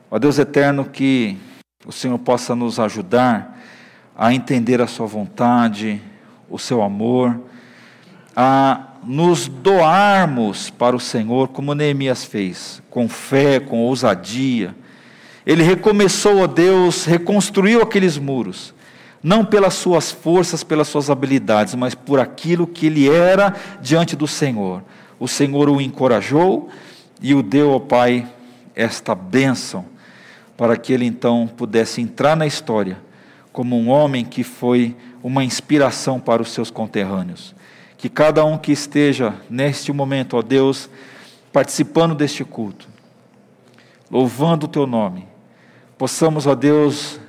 Ó 0.09 0.17
Deus 0.17 0.39
eterno, 0.39 0.85
que 0.85 1.37
o 1.85 1.91
Senhor 1.91 2.17
possa 2.19 2.55
nos 2.55 2.79
ajudar 2.79 3.59
a 4.15 4.33
entender 4.33 4.81
a 4.81 4.87
Sua 4.87 5.05
vontade, 5.05 6.01
o 6.49 6.57
Seu 6.57 6.81
amor, 6.81 7.39
a 8.35 8.87
nos 9.03 9.47
doarmos 9.47 10.69
para 10.69 10.95
o 10.95 10.99
Senhor, 10.99 11.47
como 11.49 11.73
Neemias 11.73 12.23
fez, 12.23 12.81
com 12.89 13.07
fé, 13.07 13.59
com 13.59 13.79
ousadia. 13.79 14.75
Ele 15.45 15.63
recomeçou, 15.63 16.43
a 16.43 16.47
Deus, 16.47 17.05
reconstruiu 17.05 17.81
aqueles 17.81 18.17
muros, 18.17 18.73
não 19.23 19.43
pelas 19.43 19.73
suas 19.75 20.11
forças, 20.11 20.63
pelas 20.63 20.87
suas 20.87 21.09
habilidades, 21.09 21.73
mas 21.73 21.95
por 21.95 22.19
aquilo 22.19 22.67
que 22.67 22.87
ele 22.87 23.09
era 23.09 23.55
diante 23.81 24.15
do 24.15 24.27
Senhor. 24.27 24.83
O 25.21 25.27
Senhor 25.27 25.69
o 25.69 25.79
encorajou 25.79 26.67
e 27.21 27.35
o 27.35 27.43
deu 27.43 27.73
ao 27.73 27.79
Pai 27.79 28.27
esta 28.73 29.13
bênção, 29.13 29.85
para 30.57 30.75
que 30.75 30.91
ele 30.91 31.05
então 31.05 31.47
pudesse 31.55 32.01
entrar 32.01 32.35
na 32.35 32.47
história 32.47 32.97
como 33.53 33.77
um 33.77 33.87
homem 33.87 34.25
que 34.25 34.43
foi 34.43 34.97
uma 35.21 35.43
inspiração 35.43 36.19
para 36.19 36.41
os 36.41 36.49
seus 36.49 36.71
conterrâneos. 36.71 37.53
Que 37.99 38.09
cada 38.09 38.43
um 38.43 38.57
que 38.57 38.71
esteja 38.71 39.35
neste 39.47 39.93
momento, 39.93 40.37
ó 40.37 40.41
Deus, 40.41 40.89
participando 41.53 42.15
deste 42.15 42.43
culto, 42.43 42.89
louvando 44.09 44.65
o 44.65 44.69
teu 44.69 44.87
nome, 44.87 45.27
possamos, 45.99 46.47
ó 46.47 46.55
Deus, 46.55 47.19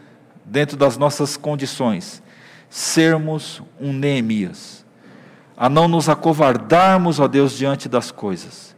dentro 0.46 0.78
das 0.78 0.96
nossas 0.96 1.36
condições, 1.36 2.22
sermos 2.70 3.60
um 3.78 3.92
Neemias, 3.92 4.81
a 5.56 5.68
não 5.68 5.88
nos 5.88 6.08
acovardarmos, 6.08 7.20
ó 7.20 7.28
Deus, 7.28 7.56
diante 7.56 7.88
das 7.88 8.10
coisas, 8.10 8.74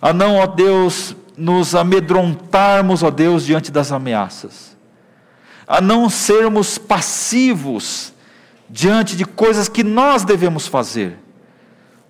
a 0.00 0.12
não, 0.12 0.36
ó 0.36 0.46
Deus, 0.46 1.16
nos 1.36 1.74
amedrontarmos, 1.74 3.02
ó 3.02 3.10
Deus, 3.10 3.44
diante 3.44 3.70
das 3.70 3.92
ameaças, 3.92 4.76
a 5.66 5.80
não 5.80 6.08
sermos 6.08 6.78
passivos 6.78 8.12
diante 8.68 9.16
de 9.16 9.24
coisas 9.24 9.68
que 9.68 9.84
nós 9.84 10.24
devemos 10.24 10.66
fazer, 10.66 11.18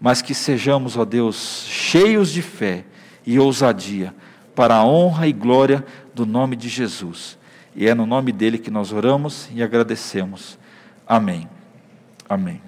mas 0.00 0.22
que 0.22 0.34
sejamos, 0.34 0.96
ó 0.96 1.04
Deus, 1.04 1.64
cheios 1.68 2.30
de 2.30 2.42
fé 2.42 2.84
e 3.26 3.38
ousadia, 3.38 4.14
para 4.54 4.76
a 4.76 4.84
honra 4.84 5.26
e 5.26 5.32
glória 5.32 5.84
do 6.14 6.24
nome 6.24 6.56
de 6.56 6.68
Jesus. 6.68 7.38
E 7.74 7.86
é 7.86 7.94
no 7.94 8.06
nome 8.06 8.32
dele 8.32 8.56
que 8.56 8.70
nós 8.70 8.90
oramos 8.90 9.48
e 9.52 9.62
agradecemos. 9.62 10.58
Amém. 11.06 11.46
Amém. 12.26 12.65